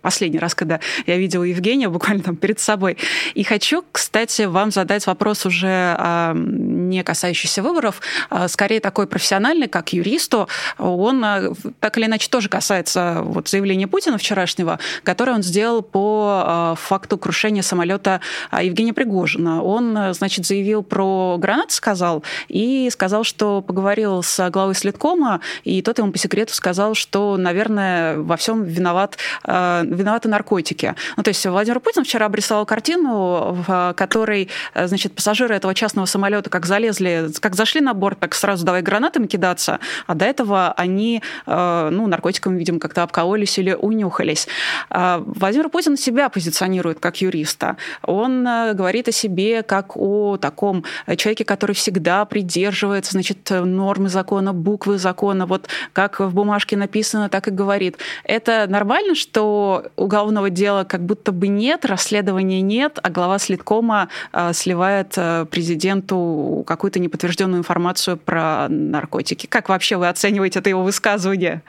[0.00, 2.96] последний раз, когда я видела Евгения буквально там перед собой.
[3.34, 8.00] И хочу, кстати, вам задать вопрос уже а, не касающийся выборов,
[8.30, 10.48] а скорее такой профессиональный, как юристу.
[10.78, 16.76] Он а, так или иначе тоже касается вот заявления Путина вчерашнего, которое он сделал по
[16.78, 18.20] факту крушения самолета
[18.52, 19.62] Евгения Пригожина.
[19.62, 25.80] Он, значит, заявил заявил про гранат, сказал, и сказал, что поговорил с главой Следкома, и
[25.80, 30.94] тот ему по секрету сказал, что, наверное, во всем виноват, э, виноваты наркотики.
[31.16, 36.06] Ну, то есть Владимир Путин вчера обрисовал картину, в которой, э, значит, пассажиры этого частного
[36.06, 40.72] самолета как залезли, как зашли на борт, так сразу давай гранатами кидаться, а до этого
[40.72, 44.48] они, э, ну, наркотиками, видимо, как-то обкололись или унюхались.
[44.90, 47.76] А Владимир Путин себя позиционирует как юриста.
[48.02, 48.44] Он
[48.74, 50.84] говорит о себе как о таком таком
[51.16, 57.48] человеке, который всегда придерживается, значит, нормы закона, буквы закона, вот как в бумажке написано, так
[57.48, 57.96] и говорит.
[58.24, 64.52] Это нормально, что уголовного дела как будто бы нет, расследования нет, а глава следкома э,
[64.52, 69.46] сливает э, президенту какую-то неподтвержденную информацию про наркотики.
[69.46, 71.62] Как вообще вы оцениваете это его высказывание?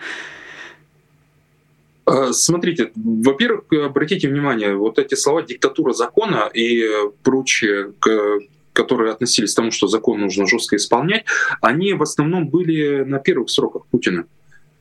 [2.05, 6.83] Э, смотрите, во-первых, обратите внимание, вот эти слова «диктатура закона» и
[7.23, 7.93] прочее,
[8.79, 11.25] которые относились к тому, что закон нужно жестко исполнять,
[11.61, 14.25] они в основном были на первых сроках Путина.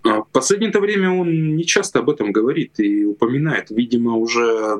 [0.04, 3.70] А в последнее время он не часто об этом говорит и упоминает.
[3.70, 4.78] Видимо, уже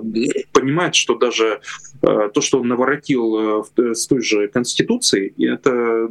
[0.52, 1.60] понимает, что даже
[2.02, 6.08] э, то, что он наворотил э, с той же Конституцией, это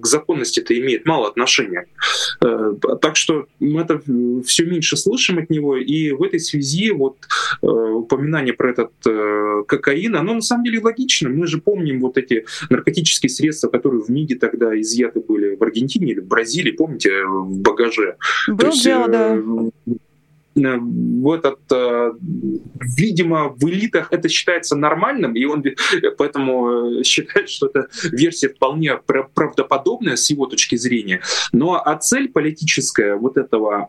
[0.00, 1.86] к законности это имеет мало отношения.
[2.40, 4.00] Э, так что мы это
[4.44, 7.16] все меньше слышим от него, и в этой связи вот
[7.62, 8.92] упоминание про этот
[9.66, 11.28] кокаин, оно на самом деле логично.
[11.28, 16.12] Мы же помним вот эти наркотические средства, которые в МИДе тогда изъяты были в Аргентине
[16.12, 18.16] или в Бразилии, помните, в багаже.
[18.48, 19.38] Был есть, дело, да.
[20.54, 22.12] Э, в этот, э,
[22.96, 25.64] видимо, в элитах это считается нормальным, и он
[26.18, 31.22] поэтому э, считает, что эта версия вполне правдоподобная с его точки зрения.
[31.52, 33.88] Но а цель политическая вот этого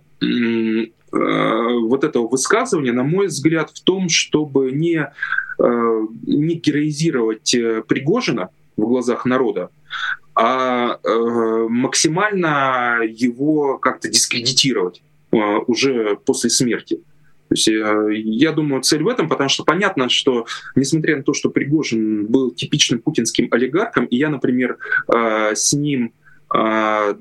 [1.11, 5.11] вот этого высказывания, на мой взгляд, в том, чтобы не,
[5.59, 7.51] не героизировать
[7.88, 9.69] Пригожина в глазах народа,
[10.36, 16.95] а э, максимально его как-то дискредитировать э, уже после смерти.
[17.49, 21.34] То есть, э, я думаю, цель в этом, потому что понятно, что несмотря на то,
[21.34, 24.77] что Пригожин был типичным путинским олигархом, и я, например,
[25.07, 26.13] с ним
[26.49, 27.15] о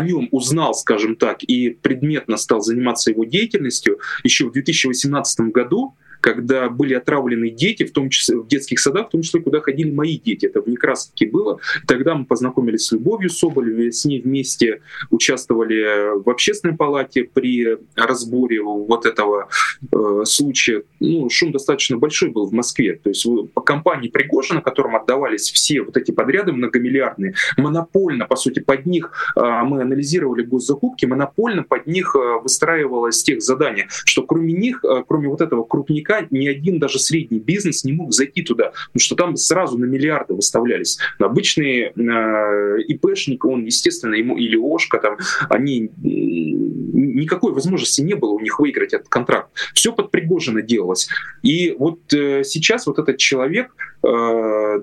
[0.00, 6.68] нем узнал, скажем так, и предметно стал заниматься его деятельностью еще в 2018 году, когда
[6.68, 10.18] были отравлены дети, в том числе в детских садах, в том числе, куда ходили мои
[10.18, 10.46] дети.
[10.46, 11.58] Это в Некрасовке было.
[11.86, 18.62] Тогда мы познакомились с Любовью Соболевой, с ней вместе участвовали в общественной палате при разборе
[18.62, 19.48] вот этого
[19.92, 20.82] э, случая.
[21.00, 22.94] Ну, шум достаточно большой был в Москве.
[23.02, 28.60] То есть по компании Пригожина, которым отдавались все вот эти подряды многомиллиардные, монопольно, по сути,
[28.60, 34.52] под них э, мы анализировали госзакупки, монопольно под них э, выстраивалось тех задание, что кроме
[34.52, 38.42] них, э, кроме вот этого крупника, наверняка ни один даже средний бизнес не мог зайти
[38.42, 40.98] туда, потому что там сразу на миллиарды выставлялись.
[41.18, 45.16] Обычный э, ИПшник, он, естественно, ему или ОШКа, там,
[45.48, 49.50] они никакой возможности не было у них выиграть этот контракт.
[49.74, 51.08] Все под Пригожина делалось.
[51.42, 54.80] И вот э, сейчас вот этот человек, э,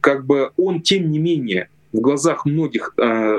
[0.00, 3.36] как бы он, тем не менее, в глазах многих э,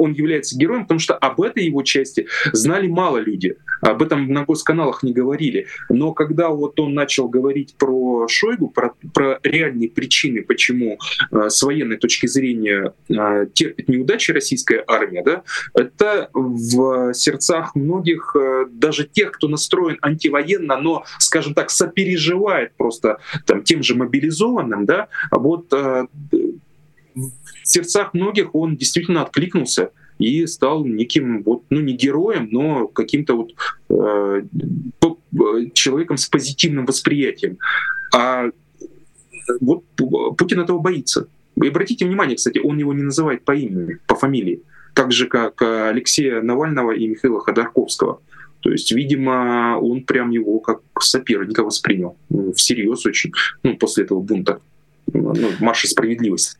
[0.00, 3.56] он является героем, потому что об этой его части знали мало люди.
[3.82, 5.66] Об этом на госканалах не говорили.
[5.88, 10.98] Но когда вот он начал говорить про Шойгу, про, про реальные причины, почему
[11.30, 15.42] э, с военной точки зрения э, терпит неудачи российская армия, да,
[15.74, 23.18] это в сердцах многих, э, даже тех, кто настроен антивоенно, но, скажем так, сопереживает просто
[23.46, 26.06] там, тем же мобилизованным, да, вот э,
[27.14, 27.32] в
[27.64, 33.52] сердцах многих он действительно откликнулся и стал неким, вот, ну не героем, но каким-то вот
[33.88, 34.42] э,
[35.72, 37.58] человеком с позитивным восприятием.
[38.14, 38.50] А
[39.60, 39.84] вот
[40.36, 41.26] Путин этого боится.
[41.62, 44.62] И обратите внимание, кстати, он его не называет по имени, по фамилии,
[44.94, 48.20] так же, как Алексея Навального и Михаила Ходорковского.
[48.60, 53.32] То есть, видимо, он прям его как соперника воспринял ну, всерьез очень,
[53.62, 54.60] ну, после этого бунта,
[55.12, 56.58] ну, марша справедливости.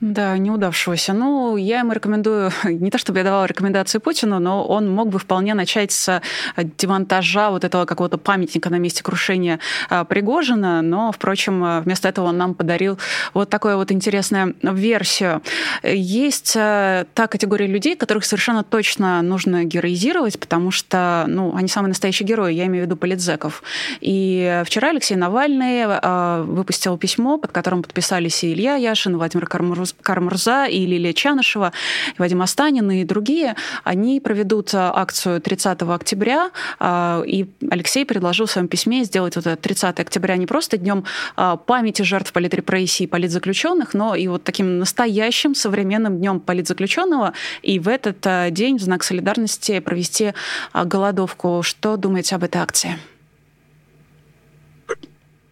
[0.00, 1.12] Да, неудавшегося.
[1.12, 5.18] Ну, я ему рекомендую, не то чтобы я давала рекомендации Путину, но он мог бы
[5.18, 6.22] вполне начать с
[6.56, 9.58] демонтажа вот этого какого-то памятника на месте крушения
[9.90, 12.96] а, Пригожина, но, впрочем, вместо этого он нам подарил
[13.34, 15.42] вот такую вот интересную версию.
[15.82, 21.88] Есть а, та категория людей, которых совершенно точно нужно героизировать, потому что, ну, они самые
[21.88, 23.64] настоящие герои, я имею в виду политзеков.
[24.00, 30.66] И вчера Алексей Навальный выпустил письмо, под которым подписались и Илья Яшин, Владимир Кармурз Кармурза
[30.66, 31.72] и Лилия Чанышева,
[32.16, 38.46] и Вадим Астанин и другие, они проведут а, акцию 30 октября, а, и Алексей предложил
[38.46, 41.04] в своем письме сделать вот это 30 октября не просто днем
[41.36, 47.32] а, памяти жертв политрепрессий и политзаключенных, но и вот таким настоящим современным днем политзаключенного,
[47.62, 50.32] и в этот день в знак солидарности провести
[50.72, 51.62] голодовку.
[51.62, 52.98] Что думаете об этой акции?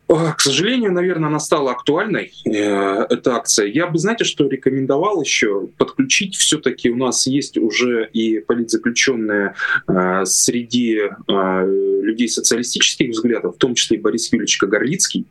[0.09, 3.67] К сожалению, наверное, она стала актуальной, э, эта акция.
[3.67, 6.37] Я бы, знаете, что рекомендовал еще подключить.
[6.37, 9.55] Все-таки у нас есть уже и политзаключенные
[9.89, 15.27] э, среди э, людей социалистических взглядов, в том числе и Борис Юрьевич Кагарлицкий,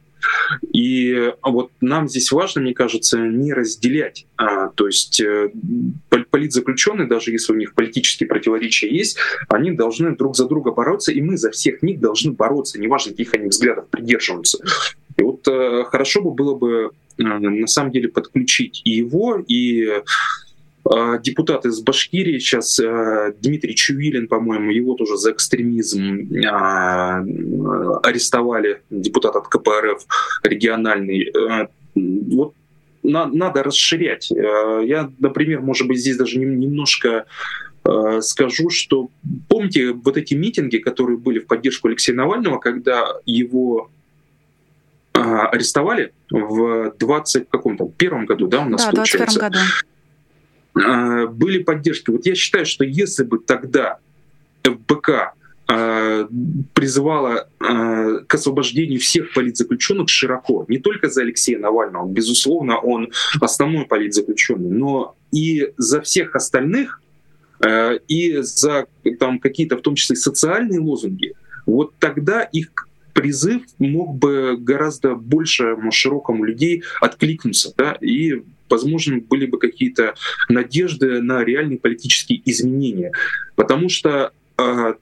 [0.74, 4.26] и вот нам здесь важно, мне кажется, не разделять.
[4.38, 5.52] А, то есть э,
[6.30, 9.18] политзаключенные, даже если у них политические противоречия есть,
[9.50, 13.34] они должны друг за друга бороться, и мы за всех них должны бороться, неважно, каких
[13.34, 14.60] они взглядов придерживаются.
[15.18, 19.86] И вот э, хорошо бы было бы э, на самом деле подключить и его, и
[19.88, 20.04] а,
[21.22, 27.24] депутат из Башкирии сейчас, э, Дмитрий Чувилин, по-моему, его тоже за экстремизм а,
[28.04, 30.06] арестовали, депутат от КПРФ
[30.44, 31.32] региональный.
[31.32, 32.54] Э, вот
[33.02, 34.30] на, надо расширять.
[34.32, 37.26] Я, например, может быть, здесь даже немножко
[38.22, 39.10] скажу, что
[39.48, 43.92] помните вот эти митинги, которые были в поддержку Алексея Навального, когда его
[45.14, 49.40] арестовали в 20 каком-то первом году, да, у нас да, получается.
[49.40, 49.60] 21 году.
[50.76, 52.12] Были поддержки.
[52.12, 53.98] Вот я считаю, что если бы тогда
[54.64, 55.34] ФБК
[56.74, 63.12] призывала к освобождению всех политзаключенных широко, не только за Алексея Навального, безусловно, он
[63.42, 67.02] основной политзаключенный, но и за всех остальных,
[68.08, 68.86] и за
[69.20, 71.34] там, какие-то, в том числе, социальные лозунги,
[71.66, 79.45] вот тогда их призыв мог бы гораздо большему широкому людей откликнуться, да, и возможно, были
[79.45, 80.16] бы какие-то
[80.49, 83.11] надежды на реальные политические изменения.
[83.55, 84.93] Потому что э,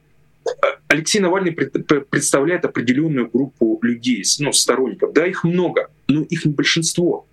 [0.88, 5.14] Алексей Навальный представляет определенную группу людей, ну, сторонников.
[5.14, 7.26] Да, их много, но их не большинство.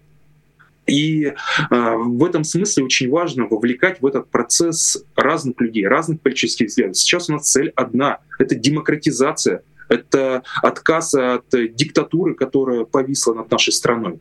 [0.86, 1.34] И э,
[1.70, 6.96] в этом смысле очень важно вовлекать в этот процесс разных людей, разных политических взглядов.
[6.96, 13.72] Сейчас у нас цель одна— это демократизация это отказ от диктатуры, которая повисла над нашей
[13.72, 14.20] страной.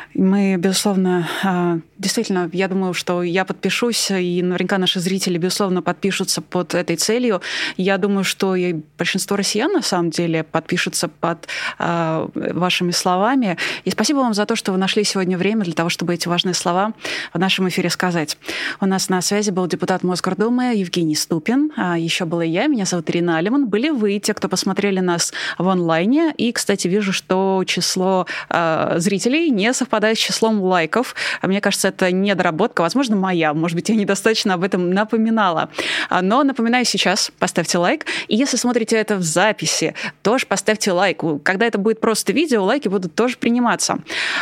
[0.13, 6.41] Мы, безусловно, а, действительно, я думаю, что я подпишусь, и наверняка наши зрители, безусловно, подпишутся
[6.41, 7.41] под этой целью.
[7.77, 11.47] Я думаю, что и большинство россиян, на самом деле, подпишутся под
[11.79, 13.57] э, вашими словами.
[13.85, 16.55] И спасибо вам за то, что вы нашли сегодня время для того, чтобы эти важные
[16.55, 16.93] слова
[17.33, 18.37] в нашем эфире сказать.
[18.81, 21.71] У нас на связи был депутат Мосгордумы Евгений Ступин.
[21.77, 23.67] А еще была я, меня зовут Ирина Алиман.
[23.67, 26.33] Были вы, те, кто посмотрели нас в онлайне.
[26.37, 31.15] И, кстати, вижу, что число э, зрителей не совпадает с числом лайков.
[31.41, 33.53] А мне кажется, это недоработка, возможно, моя.
[33.53, 35.69] Может быть, я недостаточно об этом напоминала.
[36.09, 38.05] А, но напоминаю сейчас, поставьте лайк.
[38.27, 41.21] И если смотрите это в записи, тоже поставьте лайк.
[41.43, 43.99] Когда это будет просто видео, лайки будут тоже приниматься.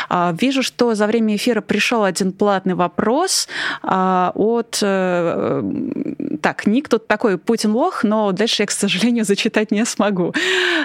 [0.08, 3.48] А, вижу, что за время эфира пришел один платный вопрос
[3.82, 4.78] от...
[4.82, 5.62] Э,
[6.42, 10.32] так, ник тут такой Путин лох, но дальше я, к сожалению, зачитать не смогу.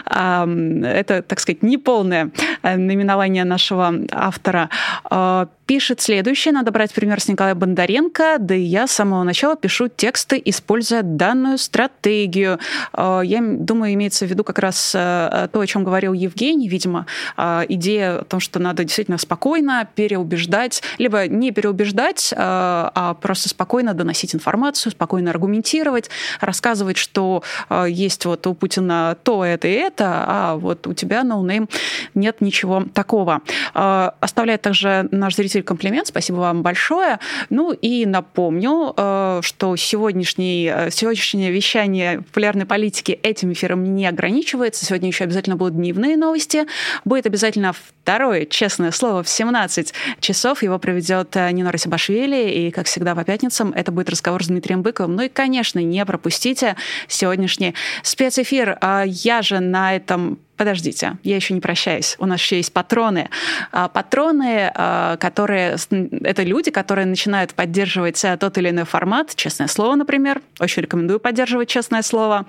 [0.06, 4.65] Это, так сказать, неполное э, наименование нашего автора
[5.12, 6.54] а, пишет следующее.
[6.54, 8.38] Надо брать пример с Николая Бондаренко.
[8.40, 12.60] Да и я с самого начала пишу тексты, используя данную стратегию.
[12.94, 17.06] А, я думаю, имеется в виду как раз а, то, о чем говорил Евгений, видимо,
[17.38, 24.36] идея о том, что надо действительно спокойно переубеждать, либо не переубеждать, а просто спокойно доносить
[24.36, 26.10] информацию, спокойно аргументировать,
[26.42, 27.44] рассказывать, что
[27.88, 32.26] есть вот у Путина то, это и это, а вот у тебя, no name, но
[32.26, 33.42] нет ничего такого.
[33.74, 36.08] Оставляет также наш зритель комплимент.
[36.08, 37.20] Спасибо вам большое.
[37.50, 44.86] Ну и напомню, э, что сегодняшний, э, сегодняшнее вещание популярной политики этим эфиром не ограничивается.
[44.86, 46.66] Сегодня еще обязательно будут дневные новости.
[47.04, 50.64] Будет обязательно второе честное слово в 17 часов.
[50.64, 52.50] Его проведет э, Нина Расибашвили.
[52.52, 55.16] И, как всегда, по пятницам это будет разговор с Дмитрием Быковым.
[55.16, 56.76] Ну и, конечно, не пропустите
[57.08, 58.78] сегодняшний спецэфир.
[58.82, 62.16] А я же на этом подождите, я еще не прощаюсь.
[62.20, 63.30] У нас еще есть патроны.
[63.72, 65.76] А, патроны, а, которые...
[66.22, 69.36] Это люди, которые начинают поддерживать тот или иной формат.
[69.36, 70.42] Честное слово, например.
[70.60, 72.46] Очень рекомендую поддерживать честное слово.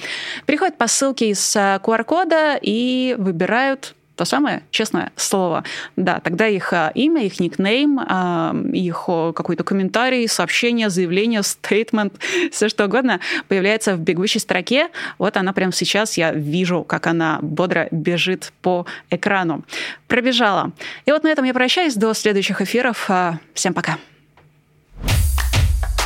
[0.47, 5.63] Приходят по ссылке из QR-кода и выбирают то самое честное слово.
[5.95, 12.15] Да, тогда их а, имя, их никнейм, а, их какой-то комментарий, сообщение, заявление, стейтмент,
[12.53, 14.89] все что угодно появляется в бегущей строке.
[15.19, 19.65] Вот она прямо сейчас, я вижу, как она бодро бежит по экрану.
[20.09, 20.73] Пробежала.
[21.05, 21.95] И вот на этом я прощаюсь.
[21.95, 23.07] До следующих эфиров.
[23.09, 23.99] А, всем пока.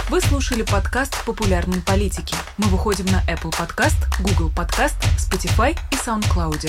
[0.08, 2.34] Вы слушали подкаст «Популярные политики».
[2.58, 6.68] Мы выходим на Apple Podcast, Google Podcast, Spotify и SoundCloud.